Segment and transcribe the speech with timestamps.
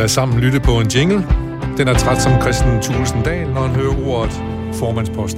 [0.00, 1.16] Lad os sammen lytte på en jingle.
[1.76, 4.32] Den er træt som Christian Thulesen Dahl, når han hører ordet
[4.74, 5.36] formandspost.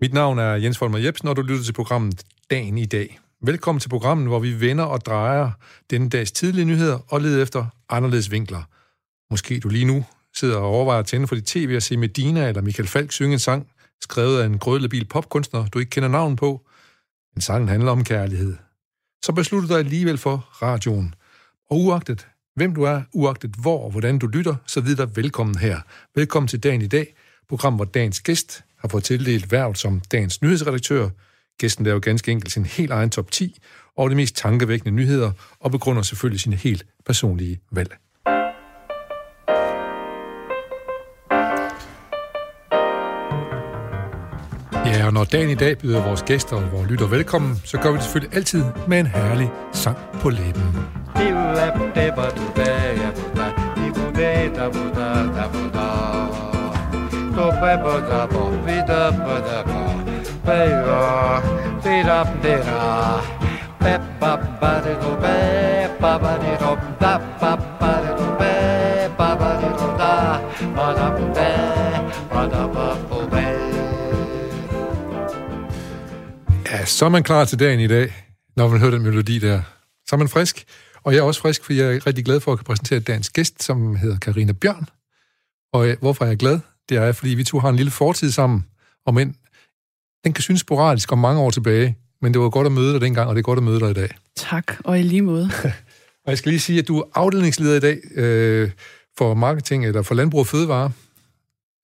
[0.00, 3.18] Mit navn er Jens Folmer Jebsen, og du lytter til programmet Dagen i dag.
[3.42, 5.50] Velkommen til programmet, hvor vi vender og drejer
[5.90, 8.62] denne dags tidlige nyheder og leder efter anderledes vinkler.
[9.30, 12.48] Måske du lige nu sidder og overvejer at tænde for dit tv og se Medina
[12.48, 13.66] eller Michael Falk synge en sang,
[14.00, 16.66] skrevet af en grødlebil popkunstner, du ikke kender navn på.
[17.36, 18.56] En sangen handler om kærlighed.
[19.24, 21.14] Så beslutter du dig alligevel for radioen.
[21.70, 25.80] Og uagtet hvem du er, uagtet hvor og hvordan du lytter, så videre velkommen her.
[26.14, 27.14] Velkommen til Dagen i dag,
[27.48, 31.08] program, hvor dagens gæst har fået tildelt værvet som dagens nyhedsredaktør.
[31.58, 33.58] Gæsten laver ganske enkelt sin helt egen top 10
[33.96, 37.96] over de mest tankevækkende nyheder og begrunder selvfølgelig sine helt personlige valg.
[45.06, 47.90] Ja, og når dagen i dag byder vores gæster og vores lytter velkommen, så gør
[47.90, 50.62] vi det selvfølgelig altid med en herlig sang på læben.
[51.16, 51.46] Ja,
[76.86, 78.12] så er man klar til dagen i dag,
[78.56, 79.62] når man hører den melodi der.
[80.06, 80.64] Så er man frisk.
[81.02, 83.30] Og jeg er også frisk, fordi jeg er rigtig glad for at kunne præsentere dagens
[83.30, 84.88] gæst, som hedder Karina Bjørn.
[85.72, 86.60] Og øh, hvorfor er jeg glad?
[86.88, 88.66] Det er, fordi vi to har en lille fortid sammen.
[89.06, 89.36] Og men,
[90.24, 93.00] den kan synes sporadisk om mange år tilbage, men det var godt at møde dig
[93.00, 94.08] dengang, og det er godt at møde dig i dag.
[94.36, 95.50] Tak, og i lige måde.
[96.24, 98.70] og jeg skal lige sige, at du er afdelingsleder i dag øh,
[99.18, 100.90] for marketing, eller for landbrug og fødevare,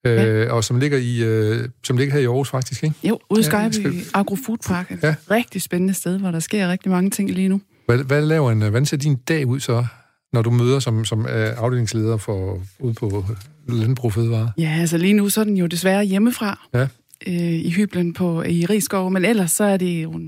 [0.05, 2.95] øh, og som ligger, i, øh, som ligger her i Aarhus faktisk, ikke?
[3.03, 4.91] Jo, ude i Skyby, ja, Agrofood Park.
[4.91, 5.15] Et ja.
[5.31, 7.61] rigtig spændende sted, hvor der sker rigtig mange ting lige nu.
[7.85, 9.85] Hvad, hvad laver en, hvordan ser din dag ud så,
[10.33, 13.25] når du møder som, som afdelingsleder for, ude på
[13.67, 14.51] Landbrug Fødevare?
[14.57, 16.67] Ja, altså lige nu så er den jo desværre hjemmefra.
[16.73, 16.87] Ja.
[17.27, 20.19] Øh, I hyblen på, i Rigskov, men ellers så er det jo...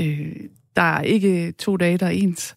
[0.00, 0.28] Øh,
[0.76, 2.54] der er ikke to dage, der er ens.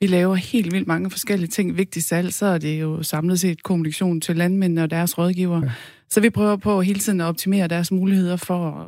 [0.00, 1.76] Vi laver helt vildt mange forskellige ting.
[1.76, 5.60] Vigtigst af alt, så er det jo samlet set kommunikation til landmændene og deres rådgiver.
[5.64, 5.70] Ja.
[6.12, 8.86] Så vi prøver på hele tiden at optimere deres muligheder for at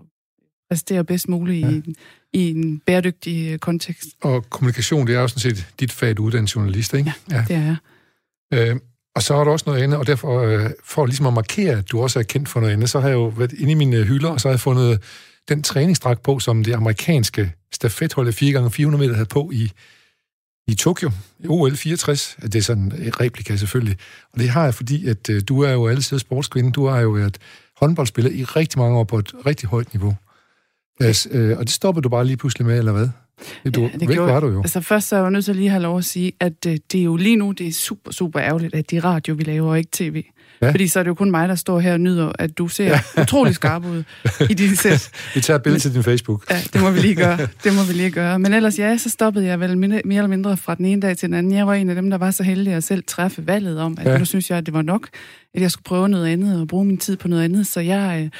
[0.70, 1.70] præstere bedst muligt ja.
[1.70, 1.94] i,
[2.32, 4.08] i en bæredygtig kontekst.
[4.22, 7.12] Og kommunikation, det er jo sådan set dit fag, du uddannet journalist, ikke?
[7.30, 7.44] Ja, ja.
[7.48, 7.76] det er jeg.
[8.70, 8.76] Øh,
[9.14, 11.90] og så er der også noget andet, og derfor, øh, for ligesom at markere, at
[11.90, 14.04] du også er kendt for noget andet, så har jeg jo været inde i mine
[14.04, 15.02] hylder, og så har jeg fundet
[15.48, 19.72] den træningsdragt på, som det amerikanske stafethold 4x400 meter havde på i,
[20.66, 22.36] i Tokyo, i OL 64.
[22.42, 23.96] Det er sådan en replika selvfølgelig.
[24.32, 26.72] Og det har jeg, fordi at øh, du er jo altid sportskvinde.
[26.72, 27.38] Du har jo været
[27.76, 30.16] håndboldspiller i rigtig mange år på et rigtig højt niveau.
[31.02, 33.08] Yes, øh, og det stoppede du bare lige pludselig med, eller hvad?
[33.74, 34.58] Du, ja, det væk gjorde, var du jo.
[34.58, 36.76] Altså først så er jeg nødt til lige at have lov at sige, at øh,
[36.92, 39.42] det er jo lige nu, det er super, super ærgerligt, at det er radio, vi
[39.42, 40.24] laver, og ikke tv.
[40.62, 40.70] Ja.
[40.70, 42.84] Fordi så er det jo kun mig, der står her og nyder, at du ser
[42.84, 43.22] ja.
[43.22, 44.02] utrolig skarp ud
[44.50, 45.10] i din sæt.
[45.34, 46.50] vi tager et billede til din Facebook.
[46.50, 47.38] Ja, det må vi lige gøre.
[47.64, 48.38] Det må vi lige gøre.
[48.38, 51.28] Men ellers ja, så stoppede jeg vel mere eller mindre fra den ene dag til
[51.28, 51.52] den anden.
[51.52, 54.06] Jeg var en af dem, der var så heldig at selv træffe valget om, at
[54.06, 54.18] ja.
[54.18, 55.08] nu synes jeg, at det var nok,
[55.54, 57.66] at jeg skulle prøve noget andet og bruge min tid på noget andet.
[57.66, 58.30] Så jeg øh,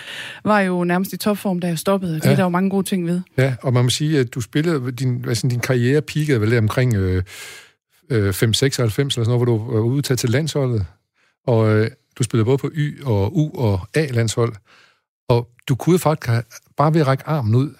[0.44, 2.14] var jo nærmest i topform, da jeg stoppede.
[2.14, 2.30] Det ja.
[2.30, 3.20] er der jo mange gode ting ved.
[3.38, 6.94] Ja, og man må sige, at du spillede, din, altså, din karriere peakede vel omkring
[6.94, 7.22] øh,
[8.10, 10.86] øh, 5-96 eller sådan noget, hvor du var ude til landsholdet.
[11.46, 14.52] Og øh, du spillede både på Y og U og A-landshold,
[15.28, 16.32] og du kunne faktisk
[16.76, 17.70] bare ved at række armen ud,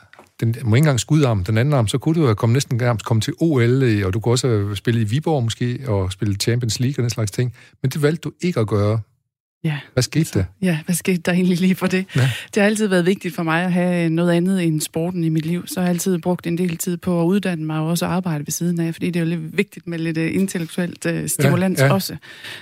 [0.41, 3.05] den må ikke engang skudarm, den anden arm, så kunne du have kommet næsten nærmest
[3.05, 6.95] komme til OL, og du kunne også spille i Viborg måske, og spille Champions League
[6.99, 7.55] og den slags ting.
[7.83, 9.01] Men det valgte du ikke at gøre.
[9.65, 9.79] Ja.
[9.93, 10.45] Hvad skete altså, der?
[10.63, 12.07] Ja, hvad skete der egentlig lige for det?
[12.17, 12.31] Ja.
[12.55, 15.47] Det har altid været vigtigt for mig at have noget andet end sporten i mit
[15.47, 15.67] liv.
[15.67, 18.47] Så har jeg altid brugt en del tid på at uddanne mig og også arbejde
[18.47, 21.81] ved siden af, fordi det er jo lidt vigtigt med lidt uh, intellektuelt uh, stimulans
[21.81, 21.93] ja, ja.
[21.93, 22.17] også.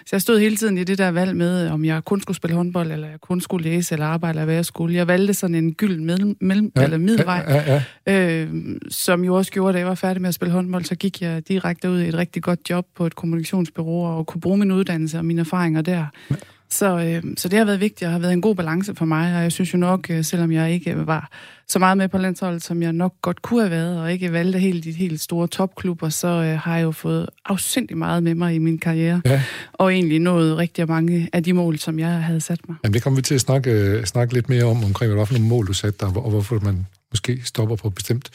[0.06, 2.56] Så jeg stod hele tiden i det der valg med, om jeg kun skulle spille
[2.56, 4.94] håndbold, eller jeg kun skulle læse eller arbejde, eller hvad jeg skulle.
[4.94, 8.43] Jeg valgte sådan en gylden mellem, mellem, ja, eller middelvej, ja, ja, ja.
[8.43, 8.49] Øh,
[8.91, 11.49] som jo også gjorde, da jeg var færdig med at spille håndbold, så gik jeg
[11.49, 15.19] direkte ud i et rigtig godt job på et kommunikationsbureau og kunne bruge min uddannelse
[15.19, 16.06] og mine erfaringer der.
[16.31, 16.37] Ja
[16.70, 19.37] så, øh, så det har været vigtigt og har været en god balance for mig,
[19.37, 21.31] og jeg synes jo nok, øh, selvom jeg ikke var
[21.69, 24.58] så meget med på landsholdet, som jeg nok godt kunne have været, og ikke valgte
[24.58, 28.55] helt de helt store topklubber, så øh, har jeg jo fået afsindig meget med mig
[28.55, 29.43] i min karriere, ja.
[29.72, 32.76] og egentlig nået rigtig mange af de mål, som jeg havde sat mig.
[32.84, 35.34] Jamen det kommer vi til at snakke, øh, snakke lidt mere om, omkring hvad for
[35.34, 38.31] nogle mål, du satte dig, og hvorfor man måske stopper på et bestemt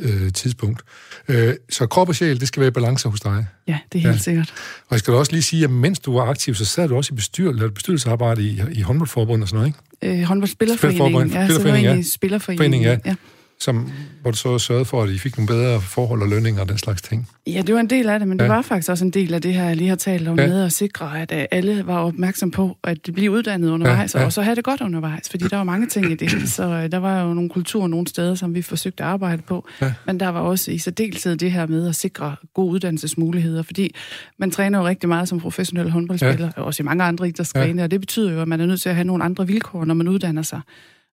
[0.00, 0.82] øh, tidspunkt.
[1.28, 3.46] Øh, så krop og sjæl, det skal være i balance hos dig.
[3.68, 4.18] Ja, det er helt ja.
[4.18, 4.54] sikkert.
[4.80, 7.14] Og jeg skal også lige sige, at mens du var aktiv, så sad du også
[7.14, 10.20] i bestyr, bestyrelsesarbejde i, i håndboldforbundet og sådan noget, ikke?
[10.20, 11.30] Øh, håndboldspillerforeningen.
[11.30, 12.02] Ja, så var jeg ja.
[12.02, 13.00] spillerforeningen.
[13.04, 13.14] ja.
[13.60, 13.92] Som,
[14.22, 16.78] hvor du så sørgede for, at I fik nogle bedre forhold og lønninger og den
[16.78, 17.28] slags ting.
[17.46, 18.44] Ja, det var en del af det, men ja.
[18.44, 20.46] det var faktisk også en del af det her, jeg lige har talt om, ja.
[20.46, 24.26] med at sikre, at alle var opmærksom på, at de bliver uddannet undervejs, ja, ja.
[24.26, 26.48] og så have det godt undervejs, fordi der var mange ting i det.
[26.48, 29.68] Så øh, der var jo nogle kulturer nogle steder, som vi forsøgte at arbejde på,
[29.82, 29.92] ja.
[30.06, 33.94] men der var også i særdeleshed det her med at sikre gode uddannelsesmuligheder, fordi
[34.38, 36.62] man træner jo rigtig meget som professionel håndboldspiller, ja.
[36.62, 37.84] også i mange andre idrætsgrene, ja.
[37.84, 39.94] og det betyder jo, at man er nødt til at have nogle andre vilkår, når
[39.94, 40.60] man uddanner sig.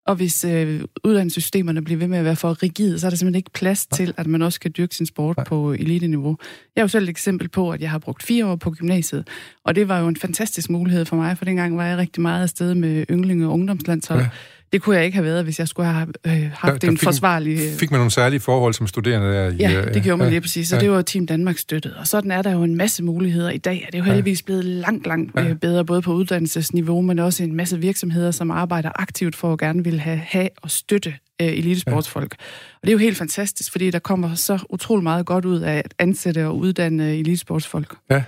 [0.07, 3.37] Og hvis øh, uddannelsessystemerne bliver ved med at være for rigide, så er der simpelthen
[3.37, 5.45] ikke plads til, at man også kan dyrke sin sport Nej.
[5.45, 6.37] på elite-niveau.
[6.75, 9.27] Jeg er jo selv et eksempel på, at jeg har brugt fire år på gymnasiet,
[9.65, 12.43] og det var jo en fantastisk mulighed for mig, for dengang var jeg rigtig meget
[12.43, 14.21] afsted med ynglinge og ungdomslandshold.
[14.21, 14.29] Ja
[14.73, 16.97] det kunne jeg ikke have været, hvis jeg skulle have øh, haft der, der en
[16.97, 17.53] fik, forsvarlig...
[17.53, 17.79] Øh...
[17.79, 19.49] Fik man nogle særlige forhold som studerende der?
[19.49, 20.85] I, ja, det gjorde man ja, lige præcis, og ja.
[20.85, 21.93] det var Team Danmark støttet.
[21.99, 24.43] Og sådan er der jo en masse muligheder i dag, og det er jo heldigvis
[24.43, 25.43] blevet langt, langt ja.
[25.43, 29.59] Øh, bedre, både på uddannelsesniveau, men også en masse virksomheder, som arbejder aktivt for at
[29.59, 32.35] gerne vil have, have og støtte øh, elitesportsfolk.
[32.39, 32.43] Ja.
[32.73, 35.77] Og det er jo helt fantastisk, fordi der kommer så utrolig meget godt ud af
[35.85, 37.95] at ansætte og uddanne elitesportsfolk.
[38.11, 38.23] Ja.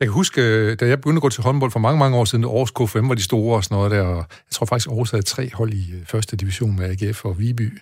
[0.00, 2.24] Jeg kan huske, øh, da jeg begyndte at gå til håndbold for mange, mange år
[2.24, 5.10] siden, Aarhus KFM var de store og sådan noget der, og jeg tror faktisk, Aarhus
[5.10, 7.78] havde tre hold i øh, første division med AGF og Viby.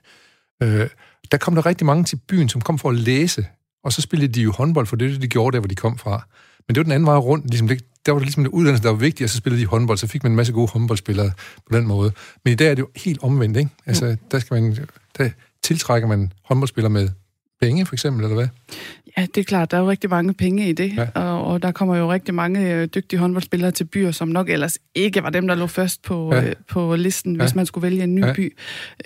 [0.62, 0.88] Øh,
[1.32, 3.46] der kom der rigtig mange til byen, som kom for at læse,
[3.84, 5.74] og så spillede de jo håndbold, for det er det, de gjorde der, hvor de
[5.74, 6.26] kom fra.
[6.68, 7.50] Men det var den anden vej rundt.
[7.50, 9.66] Ligesom det, der var det ligesom en uddannelse, der var vigtig, og så spillede de
[9.66, 11.30] håndbold, så fik man en masse gode håndboldspillere
[11.70, 12.12] på den måde.
[12.44, 13.70] Men i dag er det jo helt omvendt, ikke?
[13.86, 14.86] Altså, der, skal man,
[15.18, 15.30] der
[15.62, 17.08] tiltrækker man håndboldspillere med
[17.60, 18.48] penge, for eksempel, eller hvad?
[19.18, 19.70] Ja, det er klart.
[19.70, 21.08] Der er jo rigtig mange penge i det, ja.
[21.14, 24.78] og, og der kommer jo rigtig mange øh, dygtige håndboldspillere til byer, som nok ellers
[24.94, 26.48] ikke var dem, der lå først på, ja.
[26.48, 27.42] øh, på listen, ja.
[27.42, 28.32] hvis man skulle vælge en ny ja.
[28.32, 28.56] by.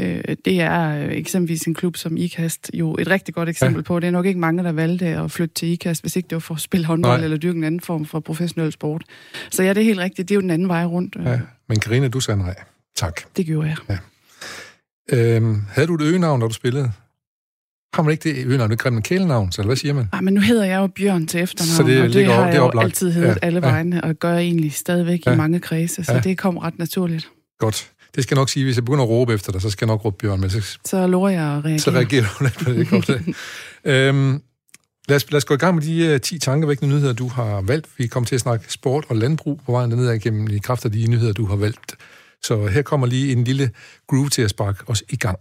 [0.00, 3.82] Øh, det er øh, eksempelvis en klub som IKAST jo et rigtig godt eksempel ja.
[3.82, 4.00] på.
[4.00, 6.40] Det er nok ikke mange, der valgte at flytte til IKAST, hvis ikke det var
[6.40, 7.24] for at spille håndbold Nej.
[7.24, 9.04] eller dyrke en anden form for professionel sport.
[9.50, 10.28] Så ja, det er helt rigtigt.
[10.28, 11.16] Det er jo den anden vej rundt.
[11.24, 11.40] Ja.
[11.68, 12.54] Men Karina, du sagde nej.
[12.96, 13.20] Tak.
[13.36, 13.76] Det gjorde jeg.
[13.88, 15.36] Ja.
[15.36, 16.92] Øhm, havde du et øgenavn, når du spillede?
[17.96, 18.70] Har man ikke det øgenavn?
[18.70, 20.08] Det er kælenavn, så hvad siger man?
[20.12, 22.56] Ah, men nu hedder jeg jo Bjørn til efternavn, så det og det har jeg
[22.56, 26.04] jo altid heddet ja, alle vegne, og gør jeg egentlig stadigvæk ja, i mange kredse,
[26.04, 26.20] så ja.
[26.20, 27.28] det kom ret naturligt.
[27.58, 27.90] Godt.
[28.14, 29.94] Det skal jeg nok sige, hvis jeg begynder at råbe efter dig, så skal jeg
[29.94, 30.40] nok råbe Bjørn.
[30.40, 31.78] Men så, så lover jeg at reagere.
[31.78, 32.88] Så reagerer du lidt på det.
[32.88, 33.34] Godt, det.
[33.92, 34.42] øhm,
[35.08, 37.60] lad, os, lad os gå i gang med de uh, 10 tankevækkende nyheder, du har
[37.60, 37.86] valgt.
[37.98, 40.92] Vi kommer til at snakke sport og landbrug på vejen dernede igennem i kraft af
[40.92, 41.96] de nyheder, du har valgt.
[42.42, 43.70] Så her kommer lige en lille
[44.08, 45.38] groove til at sparke os i gang.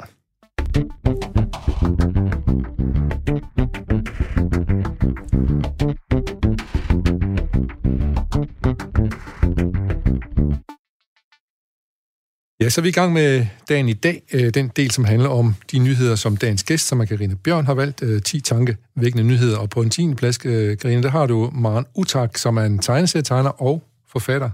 [12.60, 14.22] Ja, så er vi i gang med dagen i dag.
[14.34, 17.66] Øh, den del, som handler om de nyheder, som dagens gæst, som er Karine Bjørn,
[17.66, 18.04] har valgt.
[18.04, 19.57] Øh, 10 tankevækkende nyheder.
[19.57, 20.13] Og på en 10.
[20.13, 24.50] plads, øh, Karina, Karine, der har du Maren Utak, som er en tegneserietegner og forfatter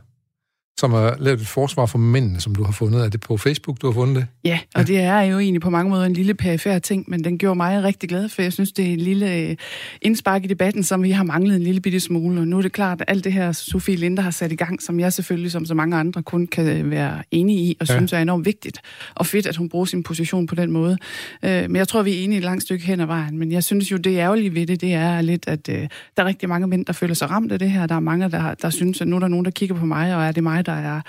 [0.81, 3.05] som har lavet et forsvar for mændene, som du har fundet.
[3.05, 4.27] Er det på Facebook, du har fundet det?
[4.43, 4.85] Ja, og ja.
[4.93, 7.83] det er jo egentlig på mange måder en lille perifær ting, men den gjorde mig
[7.83, 9.55] rigtig glad, for jeg synes, det er en lille øh,
[10.01, 12.41] indspark i debatten, som vi har manglet en lille bitte smule.
[12.41, 14.81] Og nu er det klart, at alt det her, Sofie Linde har sat i gang,
[14.81, 17.95] som jeg selvfølgelig, som så mange andre, kun kan være enige i, og ja.
[17.95, 18.81] synes er enormt vigtigt
[19.15, 20.97] og fedt, at hun bruger sin position på den måde.
[21.43, 23.37] Øh, men jeg tror, vi er enige et langt stykke hen ad vejen.
[23.37, 25.87] Men jeg synes jo, det ærgerlige ved det, det er lidt, at øh,
[26.17, 27.87] der er rigtig mange mænd, der føler sig ramt af det her.
[27.87, 30.15] Der er mange, der, der synes, at nu er der nogen, der kigger på mig,
[30.15, 31.01] og er det mig, der er,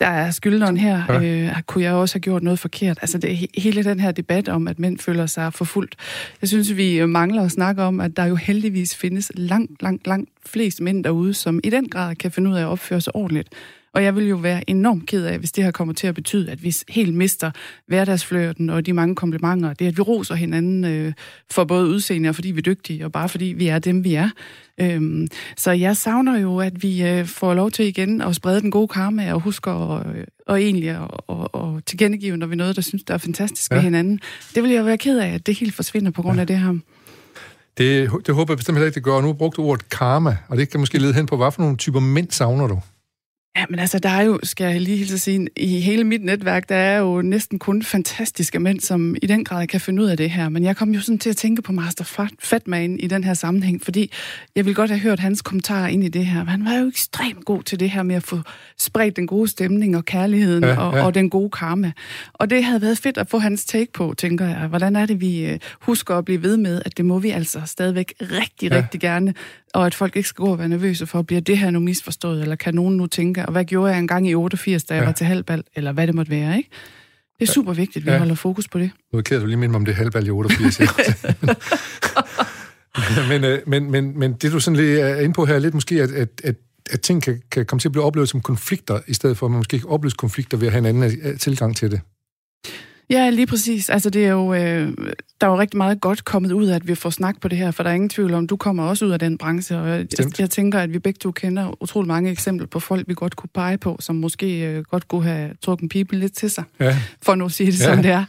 [0.00, 1.02] der er skyldneren her.
[1.08, 1.22] Ja.
[1.22, 2.98] Øh, kunne jeg også have gjort noget forkert?
[3.02, 5.94] Altså det, hele den her debat om, at mænd føler sig forfulgt.
[6.40, 10.30] Jeg synes, vi mangler at snakke om, at der jo heldigvis findes langt, langt, langt
[10.46, 13.48] flest mænd derude, som i den grad kan finde ud af at opføre sig ordentligt.
[13.96, 16.50] Og jeg vil jo være enormt ked af, hvis det her kommer til at betyde,
[16.50, 17.50] at vi helt mister
[17.86, 19.72] hverdagsflørten og de mange komplimenter.
[19.72, 21.12] Det, at vi roser hinanden øh,
[21.50, 24.14] for både udseende og fordi vi er dygtige, og bare fordi vi er dem, vi
[24.14, 24.30] er.
[24.80, 28.70] Øhm, så jeg savner jo, at vi øh, får lov til igen at sprede den
[28.70, 30.04] gode karma og husker og,
[30.46, 33.76] og egentlig at og, og tilkendegive, når vi noget, der synes, der er fantastisk ja.
[33.76, 34.20] ved hinanden.
[34.54, 36.40] Det vil jeg være ked af, at det helt forsvinder på grund ja.
[36.40, 36.74] af det her.
[37.78, 39.12] Det, det håber jeg bestemt heller ikke, det gør.
[39.12, 41.62] Nu har du brugt ordet karma, og det kan måske lede hen på, hvad for
[41.62, 42.80] nogle typer mænd savner du?
[43.56, 46.68] Ja, men altså, der er jo, skal jeg lige hilse sige, i hele mit netværk,
[46.68, 50.16] der er jo næsten kun fantastiske mænd, som i den grad kan finde ud af
[50.16, 50.48] det her.
[50.48, 53.82] Men jeg kom jo sådan til at tænke på Master Fatman i den her sammenhæng,
[53.82, 54.12] fordi
[54.56, 56.44] jeg vil godt have hørt hans kommentarer ind i det her.
[56.44, 58.40] Han var jo ekstremt god til det her med at få
[58.78, 61.04] spredt den gode stemning og kærligheden ja, og, ja.
[61.04, 61.92] og den gode karma.
[62.32, 64.66] Og det havde været fedt at få hans take på, tænker jeg.
[64.66, 67.60] Hvordan er det, vi øh, husker at blive ved med, at det må vi altså
[67.64, 68.76] stadigvæk rigtig, ja.
[68.76, 69.34] rigtig gerne
[69.76, 72.42] og at folk ikke skal gå og være nervøse for, bliver det her nu misforstået,
[72.42, 75.06] eller kan nogen nu tænke, og hvad gjorde jeg engang i 88, da jeg ja.
[75.06, 76.70] var til halvbal, eller hvad det måtte være, ikke?
[77.38, 78.18] Det er super vigtigt, at vi ja.
[78.18, 78.90] holder fokus på det.
[79.12, 80.80] Nu er ked, du lige minde mig om det halvbal i 88.
[83.30, 85.74] men, øh, men, men, men det du sådan lige er inde på her, er lidt
[85.74, 86.54] måske, at, at, at,
[86.90, 89.50] at ting kan, kan komme til at blive oplevet som konflikter, i stedet for at
[89.50, 92.00] man måske ikke opleves konflikter ved at have en anden øh, tilgang til det.
[93.10, 93.90] Ja, lige præcis.
[93.90, 94.92] Altså, det er jo, øh,
[95.40, 97.58] der er jo rigtig meget godt kommet ud af, at vi får snak på det
[97.58, 99.88] her, for der er ingen tvivl om, du kommer også ud af den branche, og
[99.88, 100.06] jeg,
[100.38, 103.50] jeg tænker, at vi begge to kender utrolig mange eksempler på folk, vi godt kunne
[103.54, 106.96] pege på, som måske øh, godt kunne have trukket people lidt til sig, ja.
[107.22, 107.84] for nu at sige det, ja.
[107.84, 108.24] som det er.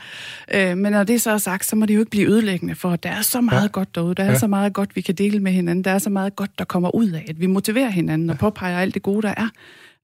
[0.54, 2.96] Øh, men når det så er sagt, så må det jo ikke blive ødelæggende, for
[2.96, 3.68] der er så meget ja.
[3.72, 4.40] godt derude, der er ja.
[4.40, 6.96] så meget godt, vi kan dele med hinanden, der er så meget godt, der kommer
[6.96, 9.50] ud af, at vi motiverer hinanden og påpeger alt det gode, der er.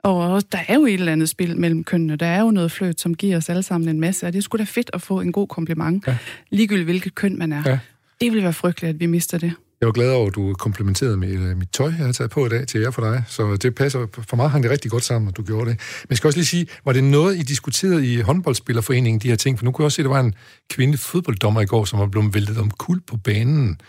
[0.04, 2.16] Og der er jo et eller andet spil mellem kønnene.
[2.16, 4.58] Der er jo noget fløjt, som giver os alle sammen en masse, og det sgu
[4.58, 6.18] da fedt at få en god kompliment, ja.
[6.52, 7.64] ligegyldigt hvilket køn man er.
[7.66, 7.80] Ja.
[8.22, 9.54] Det vil være frygteligt, at vi mister det.
[9.82, 12.46] Jeg var glad over, at du komplimenterede mit, uh, mit tøj, jeg har taget på
[12.46, 13.24] i dag til jer for dig.
[13.28, 15.80] Så det passer, for mig hang det rigtig godt sammen, at du gjorde det.
[16.04, 19.36] Men jeg skal også lige sige, var det noget, I diskuterede i håndboldspillerforeningen, de her
[19.36, 19.60] ting?
[19.60, 20.34] For nu kunne jeg også se, at der var en
[20.70, 23.80] kvindelig fodbolddommer i går, som var blevet væltet om kul på banen,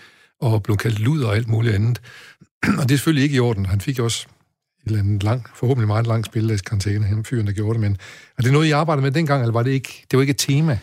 [0.41, 2.01] og blev kaldt luder og alt muligt andet.
[2.79, 3.67] Og det er selvfølgelig ikke i orden.
[3.67, 4.27] Han fik også
[4.87, 7.97] eller andet lang, forhåbentlig meget lang spilledagskarantæne, han fyren, der gjorde det, men
[8.39, 10.39] er det noget, I arbejdede med dengang, eller var det ikke, det var ikke et
[10.39, 10.79] tema?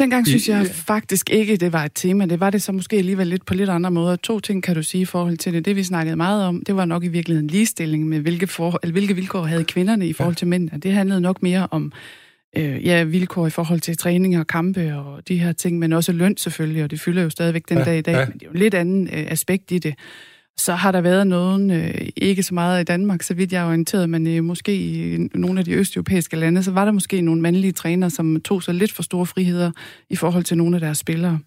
[0.00, 2.26] Dengang synes jeg faktisk ikke, det var et tema.
[2.26, 4.16] Det var det så måske alligevel lidt på lidt andre måder.
[4.16, 5.64] To ting kan du sige i forhold til det.
[5.64, 8.92] Det vi snakkede meget om, det var nok i virkeligheden ligestilling med, hvilke, for, eller
[8.92, 10.80] hvilke vilkår havde kvinderne i forhold til mændene.
[10.80, 11.92] Det handlede nok mere om
[12.56, 16.12] øh, ja, vilkår i forhold til træning og kampe og de her ting, men også
[16.12, 18.12] løn selvfølgelig, og det fylder jo stadigvæk den ja, dag i dag.
[18.12, 18.24] Ja.
[18.24, 19.94] Men det er jo lidt anden øh, aspekt i det.
[20.60, 23.66] Så har der været nogen, øh, ikke så meget i Danmark, så vidt jeg er
[23.66, 27.40] orienteret, men øh, måske i nogle af de østeuropæiske lande, så var der måske nogle
[27.40, 29.70] mandlige trænere, som tog sig lidt for store friheder
[30.10, 31.38] i forhold til nogle af deres spillere.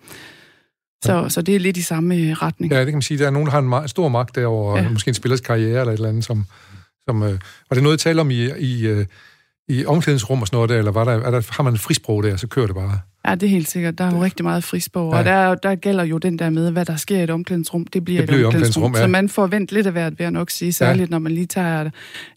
[1.04, 1.30] Så, ja.
[1.30, 2.74] så det er lidt i samme øh, retning.
[2.74, 3.18] Ja, det kan man sige.
[3.18, 4.90] Der er nogen, der har en ma- stor magt derover, ja.
[4.90, 6.46] måske en spillers karriere eller et eller andet, som...
[7.08, 7.40] som øh,
[7.70, 9.06] var det noget, I taler om i, i, øh,
[9.70, 12.24] i omklædningsrum og sådan noget der, eller var der, er der, har man en frisprog
[12.24, 13.00] der, så kører det bare?
[13.28, 13.98] Ja, det er helt sikkert.
[13.98, 15.18] Der er jo rigtig meget frisprog, ja.
[15.18, 18.06] og der, der gælder jo den der med, hvad der sker i et omklædningsrum, det
[18.06, 18.84] bliver, det bliver et omklædningsrum.
[18.84, 19.20] omklædningsrum ja.
[19.20, 21.12] Så man får vendt lidt af hvert, vil jeg nok sige, særligt ja.
[21.12, 21.90] når man lige tager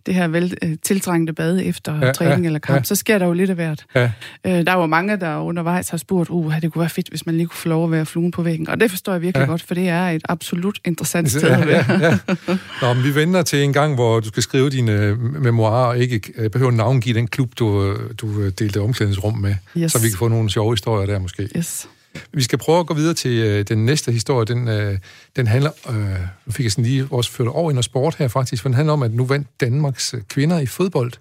[0.07, 2.83] det her vel øh, tiltrængte bad efter ja, træning ja, eller kamp, ja.
[2.83, 3.85] så sker der jo lidt af hvert.
[3.95, 4.11] Ja.
[4.45, 7.27] Øh, der er jo mange, der undervejs har spurgt, uh, det kunne være fedt, hvis
[7.27, 9.45] man lige kunne få lov at være fluen på væggen, og det forstår jeg virkelig
[9.45, 9.51] ja.
[9.51, 12.19] godt, for det er et absolut interessant sted ja, ja, ja.
[12.83, 15.99] Nå, men vi venter til en gang, hvor du skal skrive dine øh, memoirer, og
[15.99, 19.93] ikke behøver navngive den klub, du, du delte omklædningsrum med, yes.
[19.93, 21.49] så vi kan få nogle sjove historier der måske.
[21.57, 21.89] Yes.
[22.33, 24.47] Vi skal prøve at gå videre til øh, den næste historie.
[24.47, 24.99] Den, øh,
[25.37, 28.29] den handler, øh, nu fik jeg sådan lige også ført over i noget sport her
[28.29, 31.13] faktisk, for den handler om, at nu vandt Danmarks øh, kvinder i fodbold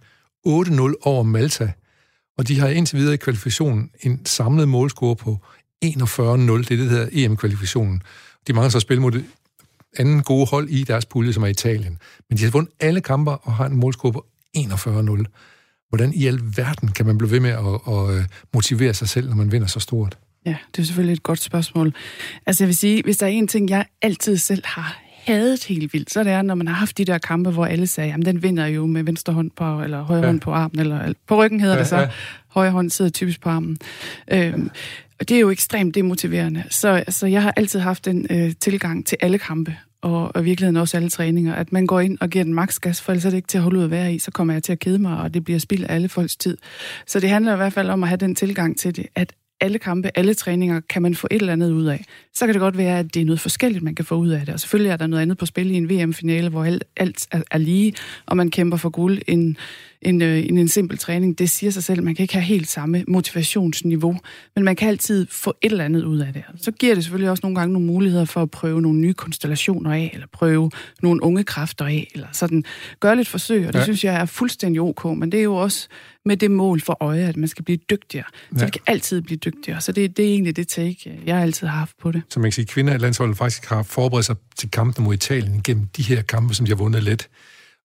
[0.48, 1.72] 8-0 over Malta.
[2.38, 5.40] Og de har indtil videre i kvalifikationen en samlet målscore på
[5.86, 5.88] 41-0.
[5.88, 8.02] Det er det, der hedder EM-kvalifikationen.
[8.48, 9.26] De mangler så at spille mod det
[9.98, 11.98] anden gode hold i deres pulje, som er Italien.
[12.30, 14.26] Men de har vundet alle kamper og har en målscore på
[14.58, 15.24] 41-0.
[15.96, 19.36] Hvordan i alverden kan man blive ved med at, at, at motivere sig selv, når
[19.36, 20.18] man vinder så stort?
[20.46, 21.94] Ja, det er selvfølgelig et godt spørgsmål.
[22.46, 25.94] Altså jeg vil sige, hvis der er en ting, jeg altid selv har hadet helt
[25.94, 28.26] vildt, så det er, når man har haft de der kampe, hvor alle sagde, jamen
[28.26, 30.26] den vinder jo med venstre hånd på, eller højre ja.
[30.26, 31.98] hånd på armen, eller på ryggen hedder ja, det så.
[31.98, 32.10] Ja.
[32.48, 33.78] Højre hånd sidder typisk på armen.
[34.32, 34.70] Øhm,
[35.20, 36.64] og det er jo ekstremt demotiverende.
[36.70, 40.78] Så altså, jeg har altid haft den øh, tilgang til alle kampe, og, og virkeligheden
[40.78, 43.30] også alle træninger, at man går ind og giver den maks gas, for ellers er
[43.30, 45.00] det ikke til at holde ud at være i, så kommer jeg til at kede
[45.00, 46.58] mig, og det bliver spild af alle folks tid.
[47.08, 49.80] Så det handler i hvert fald om at have den tilgang til det, at alle
[49.80, 52.06] kampe, alle træninger, kan man få et eller andet ud af.
[52.34, 54.40] Så kan det godt være, at det er noget forskelligt, man kan få ud af
[54.46, 54.54] det.
[54.54, 57.42] Og selvfølgelig er der noget andet på spil i en VM-finale, hvor alt, alt er,
[57.52, 57.94] er lige,
[58.26, 59.22] og man kæmper for guld.
[59.28, 59.58] En,
[60.06, 62.70] en, øh, en, en simpel træning, det siger sig selv, man kan ikke have helt
[62.70, 64.18] samme motivationsniveau,
[64.56, 66.44] men man kan altid få et eller andet ud af det.
[66.62, 69.94] Så giver det selvfølgelig også nogle gange nogle muligheder for at prøve nogle nye konstellationer
[69.94, 70.72] af, eller prøve
[71.02, 72.64] nogle unge kræfter af, eller sådan
[73.00, 73.84] gøre lidt forsøg, og det ja.
[73.84, 75.88] synes jeg er fuldstændig ok, men det er jo også
[76.26, 78.26] med det mål for øje, at man skal blive dygtigere.
[78.52, 78.66] Så ja.
[78.66, 79.82] vi kan altid blive dygtigere.
[79.82, 82.22] Så det, det er egentlig det take, jeg altid har haft på det.
[82.30, 85.14] Så man kan sige, at kvinder i landsholdet faktisk har forberedt sig til kampen mod
[85.14, 87.28] Italien gennem de her kampe, som de har vundet let.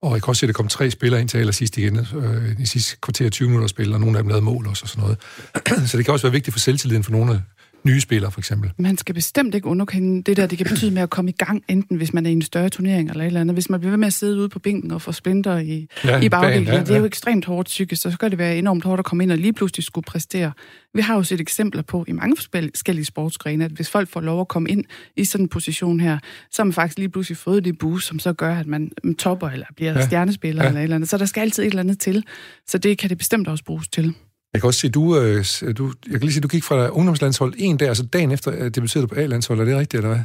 [0.03, 2.61] Og jeg kan også se, at der kom tre spillere ind til allersidst igen, øh,
[2.61, 5.03] i sidste kvarter 20 minutter spil, og nogle af dem lavede mål også og sådan
[5.03, 5.19] noget.
[5.91, 7.43] så det kan også være vigtigt for selvtilliden for nogle
[7.85, 8.73] nye spillere, for eksempel.
[8.77, 11.65] Man skal bestemt ikke underkende det der, det kan betyde med at komme i gang,
[11.69, 13.57] enten hvis man er i en større turnering eller et eller andet.
[13.57, 16.21] Hvis man bliver ved med at sidde ude på bænken og få splinter i, ja,
[16.21, 16.81] i bagdelen, ja, ja.
[16.81, 19.33] det er jo ekstremt hårdt psykisk, så skal det være enormt hårdt at komme ind
[19.33, 20.53] og lige pludselig skulle præstere.
[20.95, 24.41] Vi har jo set eksempler på i mange forskellige sportsgrene, at hvis folk får lov
[24.41, 24.85] at komme ind
[25.17, 26.19] i sådan en position her,
[26.51, 29.49] så har man faktisk lige pludselig fået det boost, som så gør, at man topper
[29.49, 30.07] eller bliver ja.
[30.07, 30.69] stjernespiller ja.
[30.69, 31.09] eller et eller andet.
[31.09, 32.25] Så der skal altid et eller andet til.
[32.67, 34.15] Så det kan det bestemt også bruges til.
[34.53, 35.45] Jeg kan også se, du, øh,
[35.79, 38.71] du, jeg kan lige se, du gik fra ungdomslandshold en dag, altså dagen efter øh,
[38.71, 39.61] debuterede du på A-landshold.
[39.61, 40.25] Er det rigtigt, eller hvad?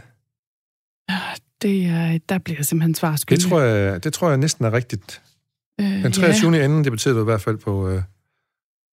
[1.10, 1.20] Ja,
[1.62, 3.44] det er, der bliver jeg simpelthen svar skyldig.
[3.44, 5.22] Det tror jeg, det tror jeg næsten er rigtigt.
[5.82, 6.51] Øh, Den 23.
[6.51, 6.63] Ja.
[6.63, 8.01] anden debuterede du i hvert fald på, øh,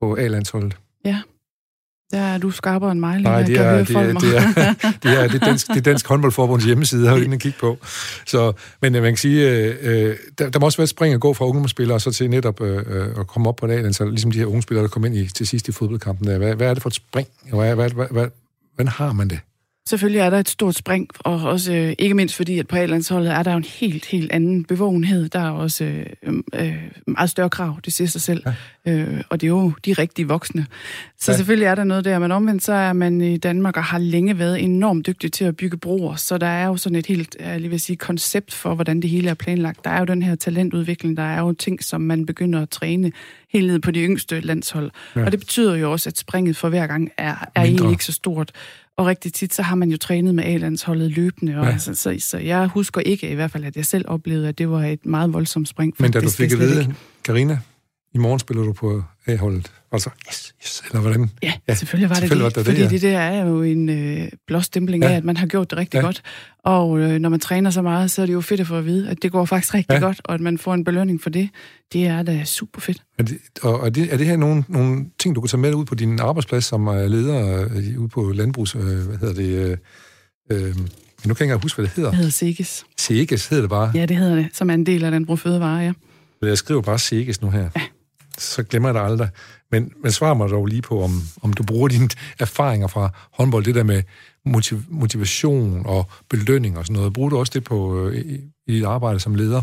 [0.01, 0.77] på A-landsholdet.
[1.05, 1.23] Ja.
[2.13, 3.17] Der er du skarpere end mig.
[3.17, 5.81] Lige Nej, det er, det, er, det, er, det, er, det, er dansk, det er
[5.81, 7.79] Dansk Håndboldforbunds hjemmeside, har jeg inde kigge på.
[8.27, 8.53] Så,
[8.83, 9.51] men man kan sige,
[9.83, 12.61] øh, der, der må også være et spring at gå fra ungdomsspillere så til netop
[12.61, 15.17] øh, at komme op på dagen, så ligesom de her unge spillere, der kommer ind
[15.17, 16.27] i, til sidst i fodboldkampen.
[16.27, 16.39] Der.
[16.39, 17.29] Hvad, hvad er det for et spring?
[17.53, 18.27] Hvad, hvad, hvad, hvad,
[18.75, 19.39] hvordan har man det?
[19.89, 23.33] Selvfølgelig er der et stort spring, og også øh, ikke mindst fordi, at på A-landsholdet
[23.33, 25.29] er der jo en helt, helt anden bevågenhed.
[25.29, 26.07] Der er også øh,
[26.55, 26.75] øh,
[27.07, 28.43] meget større krav, det siger sig selv.
[28.87, 28.93] Ja.
[28.93, 30.67] Øh, og det er jo de rigtige voksne.
[31.19, 31.37] Så ja.
[31.37, 34.39] selvfølgelig er der noget der, men omvendt så er man i Danmark og har længe
[34.39, 36.17] været enormt dygtig til at bygge broer.
[36.17, 39.11] Så der er jo sådan et helt, jeg lige vil sige, koncept for, hvordan det
[39.11, 39.85] hele er planlagt.
[39.85, 43.13] Der er jo den her talentudvikling, der er jo ting, som man begynder at træne
[43.53, 44.91] helt ned på de yngste landshold.
[45.17, 45.25] Ja.
[45.25, 48.13] Og det betyder jo også, at springet for hver gang er, er egentlig ikke så
[48.13, 48.53] stort.
[48.97, 51.59] Og rigtig tit, så har man jo trænet med A-landsholdet løbende.
[51.59, 51.73] Og ja.
[51.73, 54.71] altså, så, så jeg husker ikke i hvert fald, at jeg selv oplevede, at det
[54.71, 55.95] var et meget voldsomt spring.
[55.99, 56.95] Men da du fik at vide,
[57.25, 57.59] Karina,
[58.15, 59.73] i morgen spiller du på A-holdet.
[59.93, 61.31] Altså, yes, yes, eller hvordan?
[61.43, 62.67] Ja, ja selvfølgelig var selvfølgelig det det.
[62.67, 63.09] Var det, fordi det, ja.
[63.09, 65.11] det der er jo en øh, blåstempling ja.
[65.11, 66.05] af, at man har gjort det rigtig ja.
[66.05, 66.23] godt.
[66.65, 68.85] Og øh, når man træner så meget, så er det jo fedt at få at
[68.85, 70.01] vide, at det går faktisk rigtig ja.
[70.01, 71.49] godt, og at man får en belønning for det.
[71.93, 73.03] Det er da super fedt.
[73.19, 75.75] Er det, og er det, er det her nogle, nogle ting, du kan tage med
[75.75, 78.75] ud på din arbejdsplads, som er leder øh, ude på landbrugs...
[78.75, 79.79] Øh, hvad hedder det...
[80.51, 80.77] Øh, øh,
[81.25, 82.11] men nu kan jeg ikke huske, hvad det hedder.
[82.11, 82.85] Det hedder Seges.
[82.99, 83.93] Seges hedder det bare?
[83.95, 85.93] Ja, det hedder det, som er en del af den brug fødevare, ja.
[86.43, 87.69] Jeg skriver bare Seges nu her.
[87.77, 87.83] Ja
[88.43, 89.29] så glemmer jeg det aldrig.
[89.71, 92.09] Men, men svar mig dog lige på, om, om du bruger dine
[92.39, 94.03] erfaringer fra håndbold, det der med
[94.45, 97.13] motiv, motivation og belønning og sådan noget.
[97.13, 99.63] Bruger du også det på, øh, i, i dit arbejde som leder?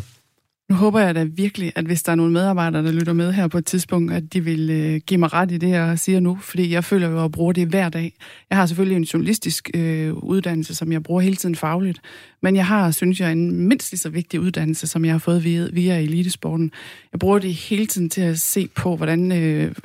[0.69, 3.47] Nu håber jeg da virkelig, at hvis der er nogle medarbejdere, der lytter med her
[3.47, 6.37] på et tidspunkt, at de vil øh, give mig ret i det, jeg siger nu,
[6.41, 8.13] fordi jeg føler jo at bruge det hver dag.
[8.49, 11.99] Jeg har selvfølgelig en journalistisk øh, uddannelse, som jeg bruger hele tiden fagligt,
[12.41, 15.43] men jeg har, synes jeg, en mindst lige så vigtig uddannelse, som jeg har fået
[15.43, 16.71] via, via elitesporten.
[17.11, 19.75] Jeg bruger det hele tiden til at se på, hvordan, øh,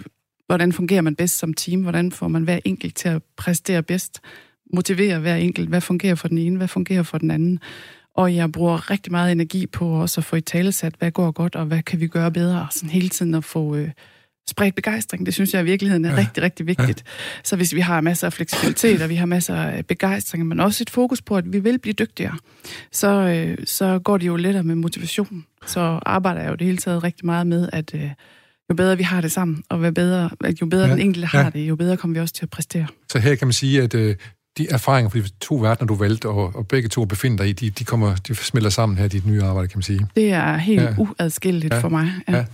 [0.46, 4.20] hvordan fungerer man bedst som team, hvordan får man hver enkelt til at præstere bedst,
[4.74, 7.60] motivere hver enkelt, hvad fungerer for den ene, hvad fungerer for den anden.
[8.16, 11.54] Og jeg bruger rigtig meget energi på også at få i talesat, hvad går godt,
[11.54, 12.68] og hvad kan vi gøre bedre.
[12.70, 13.90] Sådan hele tiden at få øh,
[14.50, 15.26] spredt begejstring.
[15.26, 16.18] Det synes jeg i virkeligheden er ja.
[16.18, 17.04] rigtig, rigtig vigtigt.
[17.06, 17.40] Ja.
[17.44, 20.84] Så hvis vi har masser af fleksibilitet, og vi har masser af begejstring, men også
[20.84, 22.38] et fokus på, at vi vil blive dygtigere,
[22.92, 25.46] så, øh, så går det jo lettere med motivation.
[25.66, 28.10] Så arbejder jeg jo det hele taget rigtig meget med, at øh,
[28.70, 30.92] jo bedre vi har det sammen, og hvad bedre, jo bedre ja.
[30.92, 31.50] den enkelte har ja.
[31.50, 32.86] det, jo bedre kommer vi også til at præstere.
[33.12, 34.16] Så her kan man sige, at øh,
[34.58, 37.52] de erfaringer for de to verdener, du valgte, og, og begge to befinder dig i,
[37.52, 40.06] de, de, kommer, de smelter sammen her i dit nye arbejde, kan man sige.
[40.16, 40.94] Det er helt ja.
[40.98, 41.80] uadskilleligt ja.
[41.80, 42.12] for mig.
[42.28, 42.36] Ja.
[42.36, 42.44] ja.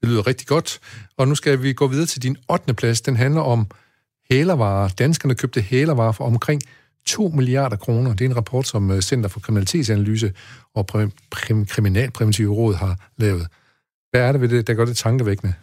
[0.00, 0.80] Det lyder rigtig godt.
[1.16, 2.74] Og nu skal vi gå videre til din 8.
[2.74, 3.00] plads.
[3.00, 3.66] Den handler om
[4.30, 4.88] hælervarer.
[4.88, 6.62] Danskerne købte hælervarer for omkring
[7.06, 8.14] 2 milliarder kroner.
[8.14, 10.32] Det er en rapport, som øh, Center for Kriminalitetsanalyse
[10.74, 10.86] og
[11.66, 13.46] Kriminalpræventive Råd har lavet.
[14.12, 15.54] Hvad er det ved det, der gør det tankevækkende?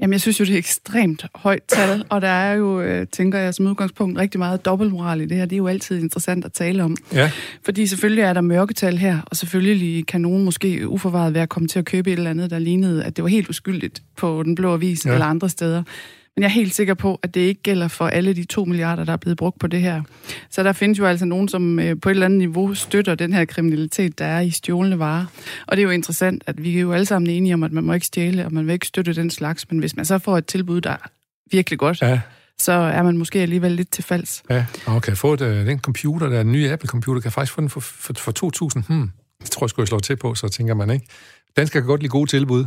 [0.00, 3.38] Jamen, jeg synes jo, det er ekstremt højt tal, og der er jo, øh, tænker
[3.38, 5.44] jeg som udgangspunkt, rigtig meget dobbeltmoral i det her.
[5.44, 6.96] Det er jo altid interessant at tale om.
[7.12, 7.30] Ja.
[7.64, 11.78] Fordi selvfølgelig er der mørketal her, og selvfølgelig kan nogen måske uforvaret være kommet til
[11.78, 14.74] at købe et eller andet, der lignede, at det var helt uskyldigt på Den Blå
[14.74, 15.12] Avis ja.
[15.12, 15.82] eller andre steder.
[16.38, 19.04] Men jeg er helt sikker på, at det ikke gælder for alle de to milliarder,
[19.04, 20.02] der er blevet brugt på det her.
[20.50, 23.32] Så der findes jo altså nogen, som øh, på et eller andet niveau støtter den
[23.32, 25.26] her kriminalitet, der er i stjålne varer.
[25.66, 27.84] Og det er jo interessant, at vi er jo alle sammen enige om, at man
[27.84, 29.70] må ikke stjæle, og man vil ikke støtte den slags.
[29.70, 31.10] Men hvis man så får et tilbud, der er
[31.52, 32.20] virkelig godt, ja
[32.60, 34.42] så er man måske alligevel lidt til falds.
[34.50, 37.60] Ja, og kan få det, den computer, der er en ny Apple-computer, kan faktisk få
[37.60, 38.86] den for, for, for 2.000.
[38.88, 39.10] Hmm,
[39.42, 41.06] det tror jeg skulle jeg slå til på, så tænker man ikke.
[41.56, 42.64] Danskere kan godt lide gode tilbud.